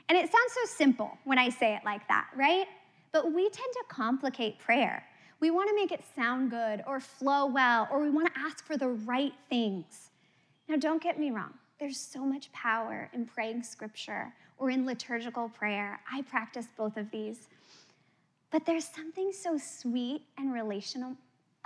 And 0.09 0.17
it 0.17 0.31
sounds 0.31 0.53
so 0.53 0.77
simple 0.77 1.19
when 1.25 1.39
I 1.39 1.49
say 1.49 1.75
it 1.75 1.83
like 1.85 2.07
that, 2.09 2.29
right? 2.37 2.67
But 3.13 3.33
we 3.33 3.43
tend 3.43 3.73
to 3.73 3.85
complicate 3.89 4.61
prayer. 4.61 5.05
We 5.41 5.51
want 5.51 5.69
to 5.69 5.75
make 5.75 5.91
it 5.91 6.05
sound 6.15 6.51
good 6.51 6.85
or 6.87 7.01
flow 7.01 7.47
well, 7.47 7.89
or 7.91 8.01
we 8.01 8.11
want 8.11 8.33
to 8.33 8.41
ask 8.41 8.65
for 8.65 8.77
the 8.77 8.89
right 8.89 9.33
things. 9.51 10.11
Now, 10.69 10.77
don't 10.77 11.03
get 11.03 11.19
me 11.19 11.31
wrong, 11.31 11.55
there's 11.81 11.99
so 11.99 12.25
much 12.25 12.53
power 12.53 13.11
in 13.13 13.27
praying 13.27 13.65
scripture 13.65 14.33
or 14.57 14.71
in 14.71 14.87
liturgical 14.87 15.49
prayer. 15.49 16.01
I 16.11 16.23
practice 16.23 16.69
both 16.77 16.97
of 16.97 17.11
these. 17.11 17.49
But 18.51 18.65
there's 18.65 18.87
something 18.87 19.33
so 19.33 19.59
sweet 19.59 20.23
and 20.39 20.53
relational 20.53 21.17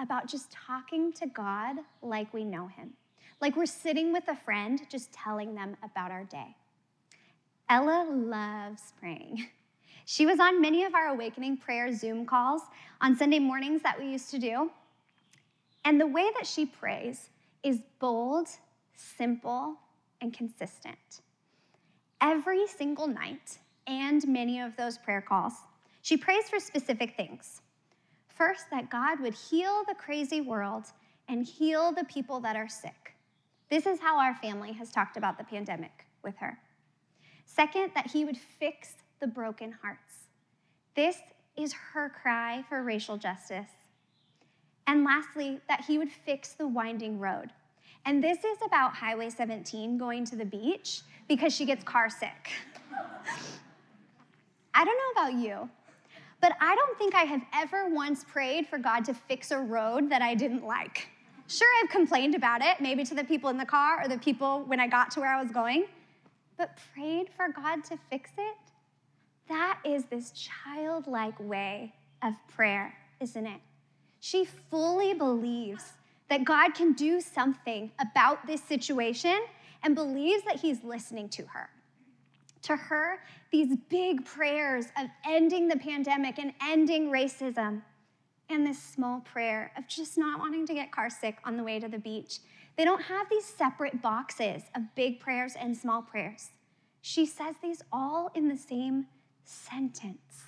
about 0.01 0.27
just 0.27 0.51
talking 0.51 1.13
to 1.13 1.27
God 1.27 1.77
like 2.03 2.33
we 2.33 2.45
know 2.45 2.67
Him 2.67 2.95
like 3.41 3.57
we're 3.57 3.67
sitting 3.67 4.13
with 4.13 4.29
a 4.29 4.37
friend 4.37 4.81
just 4.91 5.13
telling 5.13 5.55
them 5.55 5.77
about 5.83 6.11
our 6.11 6.25
day. 6.25 6.57
Ella 7.69 8.07
loves 8.11 8.93
praying. 8.99 9.49
She 10.07 10.27
was 10.27 10.41
on 10.41 10.61
many 10.61 10.83
of 10.83 10.93
our 10.93 11.09
Awakening 11.09 11.59
Prayer 11.59 11.95
Zoom 11.95 12.27
calls 12.27 12.63
on 13.01 13.17
Sunday 13.17 13.39
mornings 13.39 13.81
that 13.83 13.97
we 13.97 14.07
used 14.11 14.29
to 14.33 14.41
do. 14.41 14.69
And 15.85 16.01
the 16.01 16.07
way 16.07 16.29
that 16.37 16.49
she 16.49 16.67
prays 16.67 17.31
is 17.63 17.79
bold, 18.01 18.49
simple, 18.97 19.77
and 20.21 20.33
consistent. 20.33 21.21
Every 22.21 22.67
single 22.67 23.07
night, 23.07 23.59
and 23.87 24.27
many 24.27 24.61
of 24.61 24.77
those 24.77 24.99
prayer 24.99 25.21
calls, 25.21 25.53
she 26.03 26.17
prays 26.17 26.49
for 26.49 26.59
specific 26.59 27.17
things. 27.17 27.61
First, 28.27 28.65
that 28.73 28.91
God 28.91 29.21
would 29.21 29.35
heal 29.35 29.85
the 29.87 29.95
crazy 29.95 30.41
world 30.41 30.87
and 31.29 31.47
heal 31.47 31.93
the 31.93 32.05
people 32.05 32.41
that 32.41 32.57
are 32.57 32.69
sick. 32.69 33.10
This 33.71 33.87
is 33.87 34.01
how 34.01 34.19
our 34.19 34.35
family 34.35 34.73
has 34.73 34.91
talked 34.91 35.17
about 35.17 35.39
the 35.39 35.45
pandemic 35.45 36.07
with 36.25 36.37
her. 36.39 36.59
Second, 37.47 37.93
that 37.95 38.11
he 38.11 38.25
would 38.25 38.37
fix 38.37 38.95
the 39.21 39.29
broken 39.29 39.73
hearts. 39.81 40.27
This 40.97 41.19
is 41.57 41.73
her 41.73 42.11
cry 42.21 42.65
for 42.69 42.83
racial 42.83 43.17
justice. 43.17 43.69
And 44.89 45.05
lastly, 45.05 45.61
that 45.69 45.85
he 45.85 45.99
would 45.99 46.11
fix 46.11 46.55
the 46.55 46.67
winding 46.67 47.21
road. 47.21 47.51
And 48.07 48.25
this 48.25 48.39
is 48.39 48.59
about 48.67 48.93
Highway 48.95 49.31
17 49.31 49.99
going 49.99 50.25
to 50.25 50.37
the 50.37 50.45
beach 50.45 51.03
because 51.29 51.55
she 51.55 51.65
gets 51.65 51.85
car 51.85 52.11
sick. 52.11 52.51
I 54.75 54.85
don't 54.85 54.97
know 54.97 55.23
about 55.23 55.35
you, 55.35 55.71
but 56.41 56.53
I 56.61 56.75
don't 56.75 56.99
think 56.99 57.15
I 57.15 57.23
have 57.23 57.43
ever 57.55 57.89
once 57.89 58.25
prayed 58.25 58.67
for 58.67 58.79
God 58.79 59.05
to 59.05 59.15
fix 59.15 59.53
a 59.53 59.59
road 59.59 60.11
that 60.11 60.23
I 60.23 60.35
didn't 60.35 60.65
like. 60.65 61.09
Sure, 61.51 61.67
I've 61.83 61.91
complained 61.91 62.37
about 62.37 62.63
it, 62.63 62.81
maybe 62.81 63.03
to 63.03 63.13
the 63.13 63.25
people 63.25 63.51
in 63.51 63.59
the 63.59 63.67
car 63.67 64.01
or 64.01 64.07
the 64.07 64.19
people 64.19 64.63
when 64.69 64.79
I 64.79 64.87
got 64.87 65.11
to 65.13 65.21
where 65.21 65.35
I 65.35 65.43
was 65.43 65.51
going, 65.51 65.87
but 66.57 66.79
prayed 66.95 67.29
for 67.37 67.49
God 67.49 67.83
to 67.87 67.99
fix 68.09 68.31
it? 68.39 68.57
That 69.49 69.81
is 69.85 70.05
this 70.05 70.31
childlike 70.31 71.35
way 71.41 71.93
of 72.23 72.35
prayer, 72.47 72.95
isn't 73.19 73.47
it? 73.49 73.61
She 74.21 74.45
fully 74.45 75.13
believes 75.13 75.95
that 76.29 76.45
God 76.45 76.75
can 76.75 76.93
do 76.93 77.21
something 77.21 77.91
about 78.01 78.47
this 78.47 78.63
situation 78.63 79.41
and 79.83 79.97
believes 79.97 80.45
that 80.45 80.61
He's 80.61 80.85
listening 80.85 81.29
to 81.31 81.43
her. 81.47 81.69
To 82.63 82.77
her, 82.77 83.19
these 83.51 83.77
big 83.89 84.25
prayers 84.25 84.87
of 84.97 85.09
ending 85.27 85.67
the 85.67 85.79
pandemic 85.79 86.39
and 86.39 86.53
ending 86.63 87.11
racism, 87.11 87.83
and 88.51 88.67
this 88.67 88.83
small 88.83 89.21
prayer 89.21 89.73
of 89.77 89.87
just 89.87 90.19
not 90.19 90.39
wanting 90.39 90.67
to 90.67 90.75
get 90.75 90.93
car 90.93 91.11
sick 91.11 91.39
on 91.45 91.57
the 91.57 91.63
way 91.63 91.79
to 91.79 91.89
the 91.89 91.99
beach. 91.99 92.39
They 92.77 92.85
don't 92.85 93.03
have 93.03 93.29
these 93.31 93.45
separate 93.45 94.03
boxes 94.03 94.63
of 94.75 94.83
big 94.95 95.21
prayers 95.21 95.55
and 95.59 95.77
small 95.77 96.03
prayers. 96.03 96.51
She 97.03 97.27
says 97.27 97.57
these 97.63 97.83
all 97.93 98.31
in 98.35 98.49
the 98.49 98.57
same 98.57 99.07
sentence. 99.45 100.45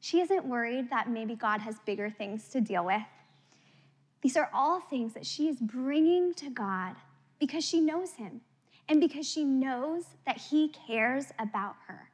She 0.00 0.20
isn't 0.20 0.44
worried 0.44 0.90
that 0.90 1.08
maybe 1.08 1.34
God 1.34 1.60
has 1.60 1.76
bigger 1.86 2.10
things 2.10 2.48
to 2.48 2.60
deal 2.60 2.84
with. 2.84 3.02
These 4.20 4.36
are 4.36 4.50
all 4.52 4.80
things 4.80 5.14
that 5.14 5.26
she 5.26 5.48
is 5.48 5.56
bringing 5.60 6.34
to 6.34 6.50
God 6.50 6.96
because 7.38 7.64
she 7.64 7.80
knows 7.80 8.12
Him 8.12 8.40
and 8.88 9.00
because 9.00 9.26
she 9.26 9.44
knows 9.44 10.04
that 10.26 10.38
He 10.38 10.68
cares 10.68 11.32
about 11.38 11.76
her. 11.86 12.10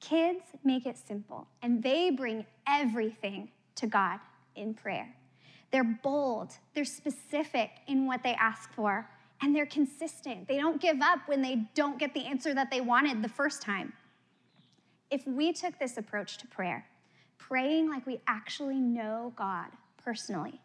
Kids 0.00 0.44
make 0.62 0.86
it 0.86 0.96
simple, 0.96 1.48
and 1.60 1.82
they 1.82 2.10
bring 2.10 2.46
everything 2.68 3.48
to 3.76 3.86
God 3.86 4.20
in 4.54 4.74
prayer. 4.74 5.14
They're 5.70 5.98
bold, 6.02 6.52
they're 6.74 6.84
specific 6.84 7.70
in 7.86 8.06
what 8.06 8.22
they 8.22 8.34
ask 8.34 8.72
for, 8.72 9.08
and 9.40 9.54
they're 9.54 9.66
consistent. 9.66 10.48
They 10.48 10.56
don't 10.56 10.80
give 10.80 11.00
up 11.00 11.20
when 11.26 11.42
they 11.42 11.68
don't 11.74 11.98
get 11.98 12.14
the 12.14 12.24
answer 12.24 12.54
that 12.54 12.70
they 12.70 12.80
wanted 12.80 13.22
the 13.22 13.28
first 13.28 13.62
time. 13.62 13.92
If 15.10 15.26
we 15.26 15.52
took 15.52 15.78
this 15.78 15.96
approach 15.96 16.38
to 16.38 16.46
prayer, 16.46 16.86
praying 17.38 17.88
like 17.88 18.06
we 18.06 18.20
actually 18.26 18.80
know 18.80 19.32
God 19.36 19.68
personally, 20.02 20.60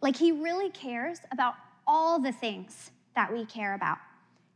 like 0.00 0.16
He 0.16 0.32
really 0.32 0.70
cares 0.70 1.20
about 1.30 1.54
all 1.86 2.18
the 2.18 2.32
things 2.32 2.90
that 3.14 3.32
we 3.32 3.44
care 3.44 3.74
about, 3.74 3.98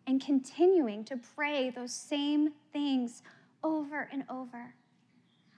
and 0.06 0.24
continuing 0.24 1.04
to 1.04 1.18
pray 1.36 1.70
those 1.70 1.94
same 1.94 2.50
things 2.72 3.22
over 3.62 4.08
and 4.12 4.24
over. 4.28 4.74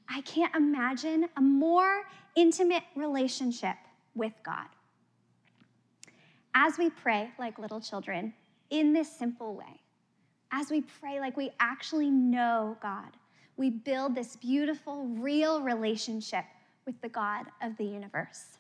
I 0.08 0.20
can't 0.22 0.54
imagine 0.54 1.28
a 1.36 1.40
more 1.40 2.02
intimate 2.36 2.84
relationship 2.94 3.76
with 4.14 4.32
God. 4.44 4.66
As 6.54 6.78
we 6.78 6.90
pray 6.90 7.30
like 7.38 7.58
little 7.58 7.80
children 7.80 8.32
in 8.70 8.92
this 8.92 9.10
simple 9.10 9.54
way, 9.54 9.80
as 10.52 10.70
we 10.70 10.82
pray 10.82 11.18
like 11.18 11.36
we 11.36 11.50
actually 11.58 12.10
know 12.10 12.76
God, 12.80 13.16
we 13.56 13.70
build 13.70 14.14
this 14.14 14.36
beautiful, 14.36 15.06
real 15.06 15.62
relationship 15.62 16.44
with 16.86 17.00
the 17.00 17.08
God 17.08 17.46
of 17.62 17.76
the 17.76 17.84
universe. 17.84 18.58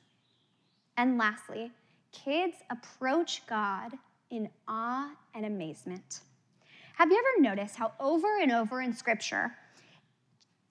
And 0.96 1.18
lastly, 1.18 1.70
kids 2.12 2.56
approach 2.70 3.46
God 3.46 3.92
in 4.30 4.48
awe 4.66 5.10
and 5.34 5.46
amazement. 5.46 6.20
Have 6.94 7.10
you 7.10 7.18
ever 7.18 7.42
noticed 7.42 7.76
how 7.76 7.92
over 7.98 8.40
and 8.40 8.52
over 8.52 8.80
in 8.80 8.92
Scripture, 8.92 9.52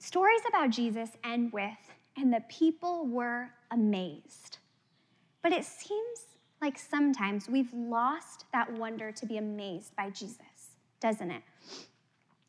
stories 0.04 0.42
about 0.48 0.70
Jesus 0.70 1.12
end 1.24 1.54
with, 1.54 1.72
and 2.18 2.34
the 2.34 2.44
people 2.50 3.06
were 3.08 3.50
amazed? 3.72 4.58
But 5.42 5.54
it 5.54 5.64
seems 5.64 6.20
like 6.62 6.78
sometimes 6.78 7.48
we've 7.48 7.74
lost 7.74 8.46
that 8.52 8.72
wonder 8.74 9.14
to 9.14 9.26
be 9.26 9.38
amazed 9.38 9.96
by 9.96 10.10
Jesus, 10.10 10.76
doesn't 11.00 11.32
it? 11.32 11.42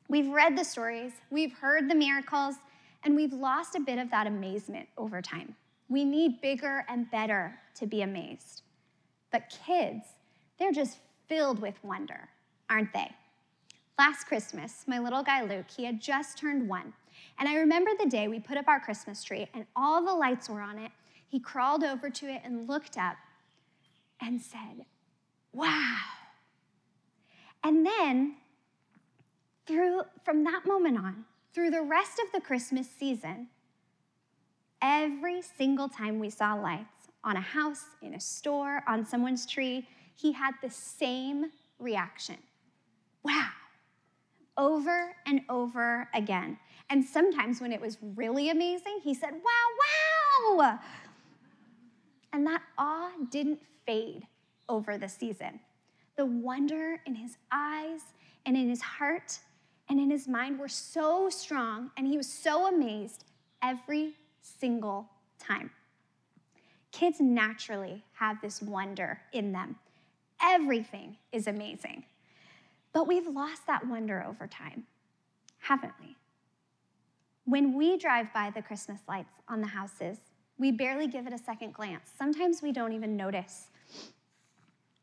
We've 0.09 0.29
read 0.29 0.59
the 0.59 0.65
stories, 0.65 1.13
we've 1.31 1.53
heard 1.53 1.89
the 1.89 1.95
miracles, 1.95 2.57
and 3.05 3.15
we've 3.15 3.33
lost 3.33 3.77
a 3.77 3.81
bit 3.81 3.99
of 3.99 4.11
that 4.11 4.27
amazement 4.27 4.89
over 4.99 5.23
time. 5.23 5.55
We 5.89 6.05
need 6.05 6.41
bigger 6.41 6.85
and 6.89 7.11
better 7.11 7.55
to 7.77 7.87
be 7.87 8.03
amazed. 8.03 8.63
But 9.31 9.57
kids, 9.65 10.05
they're 10.59 10.73
just 10.73 10.99
filled 11.29 11.61
with 11.61 11.83
wonder, 11.85 12.29
aren't 12.69 12.93
they? 12.93 13.11
Last 13.97 14.25
Christmas, 14.25 14.85
my 14.89 14.99
little 14.99 15.23
guy 15.23 15.43
Luke, 15.45 15.67
he 15.75 15.85
had 15.85 16.01
just 16.01 16.37
turned 16.37 16.69
one. 16.69 16.93
And 17.39 17.49
I 17.49 17.57
remember 17.57 17.91
the 17.99 18.09
day 18.09 18.29
we 18.29 18.39
put 18.39 18.57
up 18.57 18.69
our 18.69 18.81
Christmas 18.81 19.23
tree 19.25 19.49
and 19.55 19.67
all 19.75 20.05
the 20.05 20.15
lights 20.15 20.49
were 20.49 20.61
on 20.61 20.79
it. 20.79 20.91
He 21.29 21.41
crawled 21.41 21.83
over 21.83 22.11
to 22.11 22.27
it 22.27 22.43
and 22.45 22.69
looked 22.69 22.97
up 22.97 23.17
and 24.21 24.41
said, 24.41 24.87
Wow. 25.53 25.99
And 27.63 27.87
then, 27.87 28.37
through, 29.67 30.03
from 30.25 30.45
that 30.45 30.67
moment 30.67 30.99
on, 30.99 31.25
through 31.55 31.71
the 31.71 31.83
rest 31.83 32.19
of 32.19 32.31
the 32.33 32.41
Christmas 32.41 32.89
season, 32.89 33.49
every 34.83 35.41
single 35.41 35.89
time 35.89 36.19
we 36.19 36.29
saw 36.29 36.55
lights 36.55 37.09
on 37.23 37.37
a 37.37 37.41
house, 37.41 37.85
in 38.03 38.15
a 38.15 38.21
store, 38.21 38.83
on 38.87 39.07
someone's 39.07 39.47
tree, 39.47 39.89
he 40.15 40.33
had 40.33 40.55
the 40.63 40.71
same 40.71 41.47
reaction. 41.79 42.37
Wow 43.23 43.51
over 44.57 45.15
and 45.27 45.41
over 45.49 46.09
again. 46.15 46.59
And 46.91 47.05
sometimes 47.05 47.61
when 47.61 47.73
it 47.73 47.81
was 47.81 47.99
really 48.17 48.51
amazing, 48.51 49.01
he 49.03 49.15
said, 49.15 49.33
Wow, 49.33 50.57
wow. 50.57 50.79
And 52.33 52.47
that 52.47 52.63
awe 52.79 53.11
didn't 53.31 53.61
fade 53.87 54.27
over 54.69 54.99
the 54.99 55.09
season. 55.09 55.61
The 56.17 56.27
wonder 56.27 57.01
in 57.07 57.15
his 57.15 57.37
eyes 57.51 58.01
and 58.47 58.57
in 58.57 58.69
his 58.69 58.81
heart 58.81 59.39
and 59.89 60.01
in 60.01 60.11
his 60.11 60.27
mind 60.27 60.59
were 60.59 60.69
so 60.69 61.29
strong, 61.29 61.91
and 61.97 62.07
he 62.07 62.17
was 62.17 62.31
so 62.31 62.67
amazed 62.67 63.25
every 63.63 64.15
single 64.41 65.09
time. 65.39 65.71
Kids 66.91 67.21
naturally 67.21 68.03
have 68.15 68.41
this 68.41 68.63
wonder 68.63 69.21
in 69.33 69.53
them. 69.53 69.77
Everything 70.41 71.17
is 71.33 71.47
amazing. 71.47 72.05
But 72.93 73.07
we've 73.07 73.27
lost 73.27 73.67
that 73.67 73.87
wonder 73.87 74.25
over 74.27 74.47
time, 74.47 74.85
haven't 75.59 75.93
we? 76.01 76.17
When 77.47 77.75
we 77.75 77.99
drive 77.99 78.33
by 78.33 78.51
the 78.51 78.63
Christmas 78.63 79.01
lights 79.07 79.35
on 79.49 79.61
the 79.61 79.67
houses, 79.67 80.19
we 80.57 80.73
barely 80.73 81.07
give 81.07 81.27
it 81.27 81.33
a 81.33 81.39
second 81.39 81.75
glance. 81.75 82.11
Sometimes 82.17 82.63
we 82.63 82.73
don't 82.73 82.93
even 82.93 83.17
notice. 83.17 83.67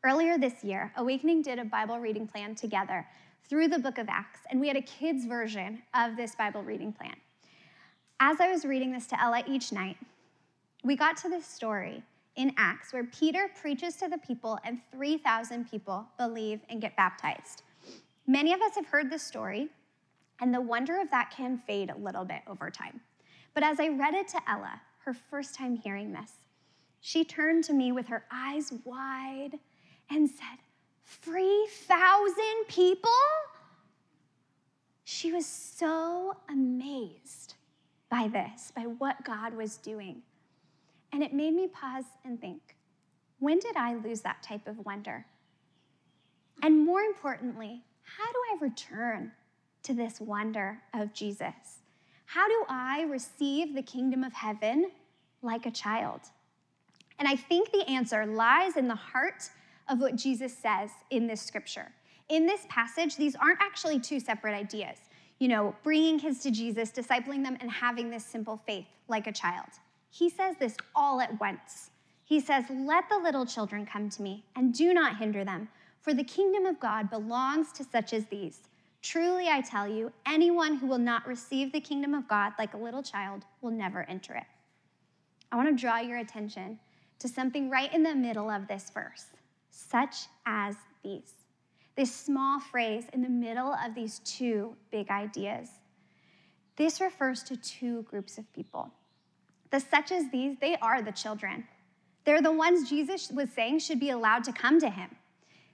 Earlier 0.03 0.39
this 0.39 0.63
year, 0.63 0.91
Awakening 0.97 1.43
did 1.43 1.59
a 1.59 1.65
Bible 1.65 1.99
reading 1.99 2.25
plan 2.25 2.55
together 2.55 3.05
through 3.47 3.67
the 3.67 3.77
book 3.77 3.99
of 3.99 4.09
Acts, 4.09 4.39
and 4.49 4.59
we 4.59 4.67
had 4.67 4.77
a 4.77 4.81
kids' 4.81 5.25
version 5.25 5.83
of 5.93 6.17
this 6.17 6.33
Bible 6.33 6.63
reading 6.63 6.91
plan. 6.91 7.15
As 8.19 8.39
I 8.39 8.51
was 8.51 8.65
reading 8.65 8.91
this 8.91 9.05
to 9.07 9.21
Ella 9.21 9.43
each 9.47 9.71
night, 9.71 9.97
we 10.83 10.95
got 10.95 11.17
to 11.17 11.29
this 11.29 11.45
story 11.45 12.01
in 12.37 12.53
Acts 12.57 12.91
where 12.91 13.03
Peter 13.03 13.51
preaches 13.59 13.97
to 13.97 14.07
the 14.07 14.17
people, 14.17 14.57
and 14.63 14.79
3,000 14.91 15.69
people 15.69 16.07
believe 16.17 16.61
and 16.69 16.81
get 16.81 16.95
baptized. 16.95 17.61
Many 18.25 18.53
of 18.53 18.61
us 18.61 18.73
have 18.75 18.87
heard 18.87 19.11
this 19.11 19.21
story, 19.21 19.69
and 20.41 20.53
the 20.53 20.59
wonder 20.59 20.99
of 20.99 21.09
that 21.11 21.31
can 21.35 21.57
fade 21.59 21.89
a 21.91 21.97
little 21.97 22.25
bit 22.25 22.41
over 22.47 22.69
time. 22.69 22.99
But 23.53 23.63
as 23.63 23.79
I 23.79 23.89
read 23.89 24.15
it 24.15 24.27
to 24.29 24.41
Ella, 24.49 24.81
her 25.05 25.13
first 25.13 25.55
time 25.55 25.75
hearing 25.75 26.11
this, 26.11 26.31
she 26.99 27.23
turned 27.23 27.63
to 27.65 27.73
me 27.73 27.91
with 27.91 28.07
her 28.07 28.25
eyes 28.31 28.73
wide 28.83 29.59
and 30.09 30.29
said, 30.29 30.59
3,000 31.05 32.35
people? 32.67 33.11
She 35.03 35.31
was 35.31 35.45
so 35.45 36.35
amazed 36.49 37.55
by 38.09 38.27
this, 38.27 38.71
by 38.75 38.83
what 38.83 39.23
God 39.23 39.53
was 39.53 39.77
doing. 39.77 40.21
And 41.13 41.21
it 41.21 41.33
made 41.33 41.53
me 41.53 41.67
pause 41.67 42.05
and 42.25 42.39
think 42.39 42.75
when 43.39 43.59
did 43.59 43.75
I 43.75 43.95
lose 43.95 44.21
that 44.21 44.43
type 44.43 44.67
of 44.67 44.85
wonder? 44.85 45.25
And 46.61 46.85
more 46.85 47.01
importantly, 47.01 47.81
how 48.03 48.31
do 48.31 48.37
I 48.51 48.57
return 48.61 49.31
to 49.83 49.93
this 49.93 50.19
wonder 50.19 50.79
of 50.93 51.13
Jesus? 51.13 51.79
How 52.25 52.47
do 52.47 52.63
I 52.69 53.03
receive 53.03 53.73
the 53.73 53.81
kingdom 53.81 54.23
of 54.23 54.33
heaven 54.33 54.91
like 55.41 55.65
a 55.65 55.71
child? 55.71 56.21
And 57.19 57.27
I 57.27 57.35
think 57.35 57.71
the 57.71 57.87
answer 57.87 58.25
lies 58.25 58.77
in 58.77 58.87
the 58.87 58.95
heart 58.95 59.49
of 59.89 59.99
what 59.99 60.15
Jesus 60.15 60.57
says 60.57 60.89
in 61.09 61.27
this 61.27 61.41
scripture. 61.41 61.91
In 62.29 62.45
this 62.45 62.65
passage, 62.69 63.17
these 63.17 63.35
aren't 63.35 63.59
actually 63.61 63.99
two 63.99 64.19
separate 64.19 64.53
ideas. 64.53 64.97
You 65.39 65.49
know, 65.49 65.75
bringing 65.83 66.19
kids 66.19 66.39
to 66.43 66.51
Jesus, 66.51 66.91
discipling 66.91 67.43
them, 67.43 67.57
and 67.59 67.69
having 67.69 68.09
this 68.09 68.25
simple 68.25 68.57
faith 68.65 68.87
like 69.07 69.27
a 69.27 69.31
child. 69.31 69.67
He 70.09 70.29
says 70.29 70.55
this 70.59 70.77
all 70.95 71.19
at 71.19 71.39
once. 71.39 71.89
He 72.23 72.39
says, 72.39 72.65
Let 72.69 73.09
the 73.09 73.17
little 73.17 73.45
children 73.45 73.85
come 73.85 74.09
to 74.09 74.21
me, 74.21 74.45
and 74.55 74.73
do 74.73 74.93
not 74.93 75.17
hinder 75.17 75.43
them 75.43 75.67
for 76.01 76.13
the 76.13 76.23
kingdom 76.23 76.65
of 76.65 76.79
God 76.79 77.09
belongs 77.09 77.71
to 77.73 77.83
such 77.83 78.11
as 78.11 78.25
these. 78.25 78.61
Truly, 79.01 79.47
I 79.47 79.61
tell 79.61 79.87
you, 79.87 80.11
anyone 80.27 80.75
who 80.75 80.85
will 80.85 80.99
not 80.99 81.27
receive 81.27 81.71
the 81.71 81.81
kingdom 81.81 82.13
of 82.13 82.27
God 82.27 82.53
like 82.59 82.73
a 82.73 82.77
little 82.77 83.01
child 83.01 83.45
will 83.61 83.71
never 83.71 84.03
enter 84.07 84.35
it. 84.35 84.43
I 85.51 85.55
want 85.55 85.69
to 85.69 85.81
draw 85.81 85.99
your 85.99 86.19
attention 86.19 86.79
to 87.19 87.27
something 87.27 87.69
right 87.69 87.93
in 87.93 88.03
the 88.03 88.15
middle 88.15 88.49
of 88.49 88.67
this 88.67 88.91
verse, 88.93 89.25
such 89.69 90.27
as 90.45 90.75
these. 91.03 91.33
This 91.95 92.13
small 92.13 92.59
phrase 92.59 93.05
in 93.11 93.21
the 93.21 93.29
middle 93.29 93.73
of 93.73 93.95
these 93.95 94.19
two 94.19 94.75
big 94.91 95.09
ideas. 95.09 95.69
This 96.77 97.01
refers 97.01 97.43
to 97.43 97.57
two 97.57 98.03
groups 98.03 98.37
of 98.37 98.51
people. 98.53 98.91
The 99.71 99.79
such 99.79 100.11
as 100.11 100.29
these, 100.31 100.57
they 100.61 100.75
are 100.77 101.01
the 101.01 101.11
children. 101.11 101.65
They're 102.23 102.41
the 102.41 102.51
ones 102.51 102.89
Jesus 102.89 103.31
was 103.31 103.49
saying 103.51 103.79
should 103.79 103.99
be 103.99 104.11
allowed 104.11 104.43
to 104.45 104.53
come 104.53 104.79
to 104.79 104.89
him, 104.89 105.09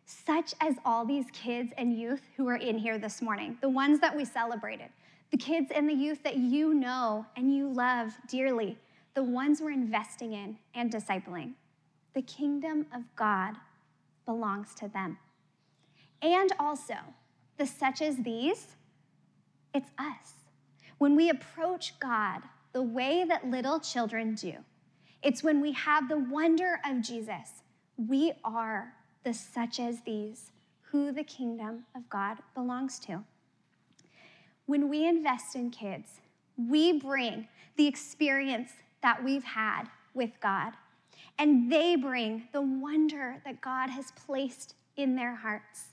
such 0.07 0.55
as 0.61 0.75
all 0.85 1.03
these 1.03 1.25
kids 1.33 1.73
and 1.77 1.99
youth 1.99 2.21
who 2.37 2.47
are 2.47 2.55
in 2.55 2.77
here 2.77 2.97
this 2.97 3.21
morning, 3.21 3.57
the 3.59 3.67
ones 3.67 3.99
that 3.99 4.15
we 4.15 4.23
celebrated, 4.23 4.87
the 5.31 5.37
kids 5.37 5.69
and 5.75 5.87
the 5.87 5.93
youth 5.93 6.23
that 6.23 6.37
you 6.37 6.73
know 6.73 7.25
and 7.35 7.53
you 7.53 7.67
love 7.67 8.17
dearly, 8.29 8.77
the 9.15 9.23
ones 9.23 9.59
we're 9.59 9.71
investing 9.71 10.31
in 10.31 10.57
and 10.73 10.89
discipling. 10.89 11.51
The 12.13 12.21
kingdom 12.21 12.85
of 12.95 13.03
God 13.17 13.55
belongs 14.25 14.73
to 14.75 14.87
them. 14.87 15.17
And 16.21 16.53
also, 16.57 16.95
the 17.57 17.67
such 17.67 18.01
as 18.01 18.15
these, 18.17 18.77
it's 19.73 19.91
us. 19.99 20.33
When 20.99 21.17
we 21.17 21.29
approach 21.29 21.99
God 21.99 22.43
the 22.71 22.81
way 22.81 23.25
that 23.27 23.45
little 23.45 23.81
children 23.81 24.35
do, 24.35 24.53
it's 25.21 25.43
when 25.43 25.59
we 25.59 25.73
have 25.73 26.07
the 26.07 26.17
wonder 26.17 26.79
of 26.85 27.01
Jesus. 27.01 27.61
We 27.97 28.31
are 28.45 28.93
the 29.23 29.33
such 29.33 29.79
as 29.79 30.01
these, 30.01 30.51
who 30.91 31.11
the 31.11 31.23
kingdom 31.23 31.85
of 31.95 32.09
God 32.09 32.37
belongs 32.53 32.99
to. 32.99 33.23
When 34.65 34.89
we 34.89 35.07
invest 35.07 35.55
in 35.55 35.69
kids, 35.69 36.19
we 36.57 36.99
bring 36.99 37.47
the 37.75 37.87
experience 37.87 38.71
that 39.01 39.23
we've 39.23 39.43
had 39.43 39.83
with 40.13 40.31
God, 40.41 40.73
and 41.37 41.71
they 41.71 41.95
bring 41.95 42.47
the 42.51 42.61
wonder 42.61 43.41
that 43.45 43.61
God 43.61 43.89
has 43.89 44.11
placed 44.11 44.75
in 44.95 45.15
their 45.15 45.35
hearts. 45.35 45.85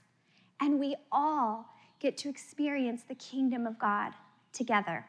And 0.61 0.81
we 0.81 0.97
all 1.13 1.67
get 2.01 2.17
to 2.19 2.29
experience 2.29 3.03
the 3.07 3.15
kingdom 3.15 3.67
of 3.67 3.79
God 3.79 4.13
together. 4.53 5.05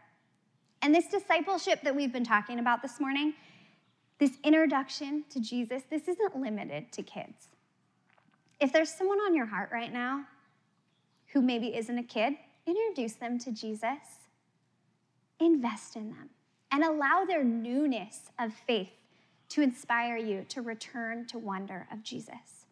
And 0.81 0.93
this 0.93 1.07
discipleship 1.07 1.81
that 1.83 1.95
we've 1.95 2.11
been 2.11 2.25
talking 2.25 2.59
about 2.59 2.81
this 2.81 2.99
morning, 2.99 3.33
this 4.19 4.33
introduction 4.43 5.23
to 5.29 5.39
Jesus, 5.39 5.83
this 5.89 6.07
isn't 6.07 6.35
limited 6.35 6.91
to 6.91 7.03
kids. 7.03 7.49
If 8.59 8.71
there's 8.71 8.89
someone 8.89 9.19
on 9.19 9.35
your 9.35 9.45
heart 9.45 9.69
right 9.71 9.91
now 9.91 10.25
who 11.33 11.41
maybe 11.41 11.75
isn't 11.75 11.97
a 11.97 12.03
kid, 12.03 12.35
introduce 12.65 13.13
them 13.13 13.37
to 13.39 13.51
Jesus, 13.51 14.29
invest 15.39 15.95
in 15.95 16.09
them, 16.09 16.29
and 16.71 16.83
allow 16.83 17.25
their 17.25 17.43
newness 17.43 18.31
of 18.39 18.53
faith 18.53 18.91
to 19.49 19.61
inspire 19.61 20.17
you 20.17 20.45
to 20.49 20.61
return 20.61 21.25
to 21.27 21.37
wonder 21.37 21.87
of 21.91 22.03
Jesus. 22.03 22.65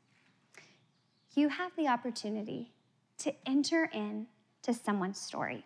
You 1.35 1.49
have 1.49 1.75
the 1.75 1.87
opportunity 1.87 2.71
to 3.19 3.33
enter 3.45 3.89
in 3.93 4.27
to 4.63 4.73
someone's 4.73 5.19
story. 5.19 5.65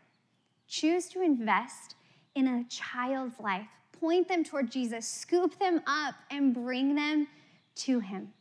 Choose 0.67 1.07
to 1.09 1.21
invest 1.21 1.95
in 2.35 2.47
a 2.47 2.63
child's 2.69 3.39
life. 3.39 3.67
Point 3.99 4.27
them 4.27 4.43
toward 4.43 4.71
Jesus, 4.71 5.07
scoop 5.07 5.57
them 5.59 5.81
up, 5.87 6.15
and 6.29 6.53
bring 6.53 6.95
them 6.95 7.27
to 7.75 7.99
Him. 7.99 8.33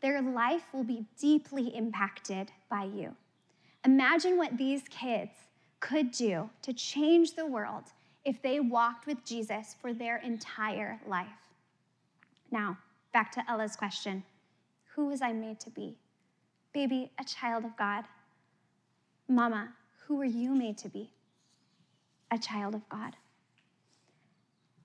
Their 0.00 0.22
life 0.22 0.64
will 0.72 0.84
be 0.84 1.04
deeply 1.18 1.74
impacted 1.74 2.50
by 2.70 2.84
you. 2.84 3.14
Imagine 3.84 4.36
what 4.36 4.56
these 4.56 4.82
kids 4.88 5.32
could 5.80 6.10
do 6.10 6.50
to 6.62 6.72
change 6.72 7.34
the 7.34 7.46
world 7.46 7.84
if 8.24 8.42
they 8.42 8.60
walked 8.60 9.06
with 9.06 9.24
Jesus 9.24 9.74
for 9.80 9.92
their 9.92 10.18
entire 10.18 11.00
life. 11.06 11.28
Now, 12.50 12.78
back 13.12 13.32
to 13.32 13.50
Ella's 13.50 13.76
question 13.76 14.22
Who 14.94 15.06
was 15.06 15.22
I 15.22 15.32
made 15.32 15.60
to 15.60 15.70
be? 15.70 15.96
Baby, 16.72 17.10
a 17.18 17.24
child 17.24 17.64
of 17.64 17.76
God. 17.76 18.04
Mama, 19.28 19.70
who 20.06 20.16
were 20.16 20.24
you 20.24 20.54
made 20.54 20.78
to 20.78 20.88
be? 20.88 21.10
A 22.30 22.38
child 22.38 22.74
of 22.74 22.88
God. 22.88 23.16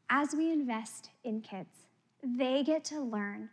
As 0.09 0.33
we 0.33 0.51
invest 0.51 1.09
in 1.23 1.41
kids, 1.41 1.87
they 2.23 2.63
get 2.63 2.83
to 2.85 2.99
learn 2.99 3.49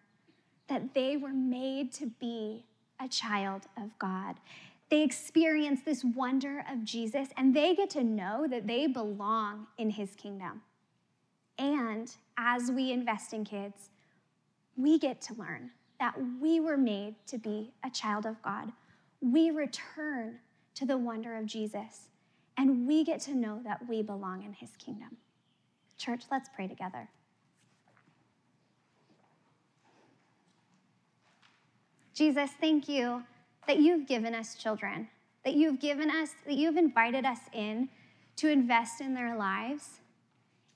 that 0.69 0.95
they 0.95 1.17
were 1.17 1.33
made 1.33 1.93
to 1.95 2.07
be 2.07 2.65
a 3.01 3.09
child 3.09 3.63
of 3.77 3.99
God. 3.99 4.37
They 4.91 5.03
experience 5.03 5.81
this 5.85 6.05
wonder 6.05 6.65
of 6.71 6.85
Jesus 6.85 7.29
and 7.37 7.55
they 7.55 7.75
get 7.75 7.91
to 7.91 8.05
know 8.05 8.47
that 8.49 8.67
they 8.67 8.87
belong 8.87 9.67
in 9.79 9.91
his 9.91 10.15
kingdom. 10.15 10.63
And 11.59 12.15
as 12.37 12.71
we 12.71 12.93
invest 12.93 13.33
in 13.33 13.45
kids, 13.45 13.91
we 14.77 14.99
get 14.99 15.21
to 15.23 15.35
learn 15.35 15.71
that 16.01 16.15
we 16.41 16.59
were 16.59 16.77
made 16.77 17.15
to 17.29 17.39
be 17.39 17.73
a 17.85 17.91
child 17.91 18.27
of 18.27 18.41
God. 18.43 18.73
We 19.21 19.51
return 19.51 20.41
to 20.75 20.85
the 20.85 20.99
wonder 20.99 21.37
of 21.37 21.47
Jesus, 21.47 22.09
and 22.57 22.89
we 22.89 23.05
get 23.05 23.21
to 23.21 23.35
know 23.35 23.61
that 23.65 23.89
we 23.89 24.03
belong 24.03 24.43
in 24.43 24.53
his 24.53 24.71
kingdom. 24.79 25.17
Church, 25.99 26.25
let's 26.31 26.49
pray 26.55 26.67
together. 26.67 27.09
Jesus, 32.15 32.51
thank 32.61 32.89
you 32.89 33.23
that 33.67 33.79
you've 33.79 34.07
given 34.07 34.35
us 34.35 34.55
children, 34.57 35.09
that 35.45 35.55
you've 35.55 35.81
given 35.81 36.11
us, 36.11 36.31
that 36.47 36.55
you've 36.55 36.77
invited 36.77 37.25
us 37.25 37.39
in 37.53 37.89
to 38.37 38.49
invest 38.49 39.01
in 39.01 39.15
their 39.15 39.37
lives. 39.37 40.01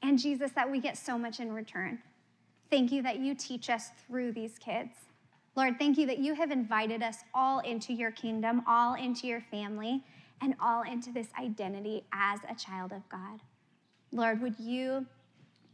And 0.02 0.18
Jesus, 0.18 0.52
that 0.52 0.70
we 0.70 0.80
get 0.80 0.96
so 0.96 1.18
much 1.18 1.40
in 1.40 1.52
return. 1.52 1.98
Thank 2.70 2.92
you 2.92 3.02
that 3.02 3.18
you 3.18 3.34
teach 3.34 3.70
us 3.70 3.90
through 4.06 4.32
these 4.32 4.58
kids. 4.58 4.94
Lord, 5.56 5.78
thank 5.78 5.96
you 5.96 6.06
that 6.06 6.18
you 6.18 6.34
have 6.34 6.50
invited 6.50 7.02
us 7.02 7.18
all 7.34 7.60
into 7.60 7.92
your 7.92 8.10
kingdom, 8.10 8.62
all 8.66 8.94
into 8.94 9.26
your 9.26 9.40
family, 9.40 10.04
and 10.42 10.54
all 10.60 10.82
into 10.82 11.10
this 11.12 11.28
identity 11.40 12.04
as 12.12 12.40
a 12.48 12.54
child 12.54 12.92
of 12.92 13.08
God. 13.08 13.40
Lord, 14.12 14.40
would 14.42 14.58
you 14.58 15.06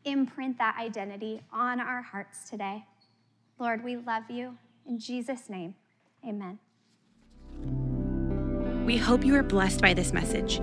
imprint 0.05 0.59
that 0.59 0.77
identity 0.79 1.43
on 1.53 1.81
our 1.81 2.03
hearts 2.03 2.49
today? 2.49 2.85
Lord, 3.59 3.83
we 3.83 3.97
love 3.97 4.31
you. 4.31 4.57
In 4.87 4.99
Jesus' 4.99 5.49
name, 5.49 5.75
amen. 6.27 6.59
We 8.85 8.99
hope 8.99 9.25
you 9.25 9.35
are 9.37 9.43
blessed 9.43 9.81
by 9.81 9.95
this 9.95 10.13
message. 10.13 10.61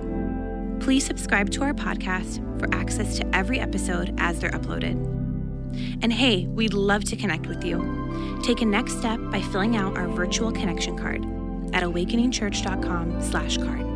Please 0.80 1.04
subscribe 1.04 1.50
to 1.50 1.62
our 1.62 1.74
podcast 1.74 2.38
for 2.60 2.72
access 2.74 3.16
to 3.18 3.26
every 3.34 3.58
episode 3.58 4.14
as 4.18 4.40
they're 4.40 4.50
uploaded. 4.50 4.94
And 6.02 6.12
hey, 6.12 6.46
we'd 6.46 6.74
love 6.74 7.04
to 7.04 7.16
connect 7.16 7.46
with 7.46 7.64
you. 7.64 8.38
Take 8.42 8.60
a 8.60 8.66
next 8.66 8.98
step 8.98 9.18
by 9.30 9.40
filling 9.40 9.76
out 9.76 9.96
our 9.96 10.08
virtual 10.08 10.52
connection 10.52 10.98
card 10.98 11.24
at 11.74 11.82
awakeningchurch.com/card. 11.82 13.89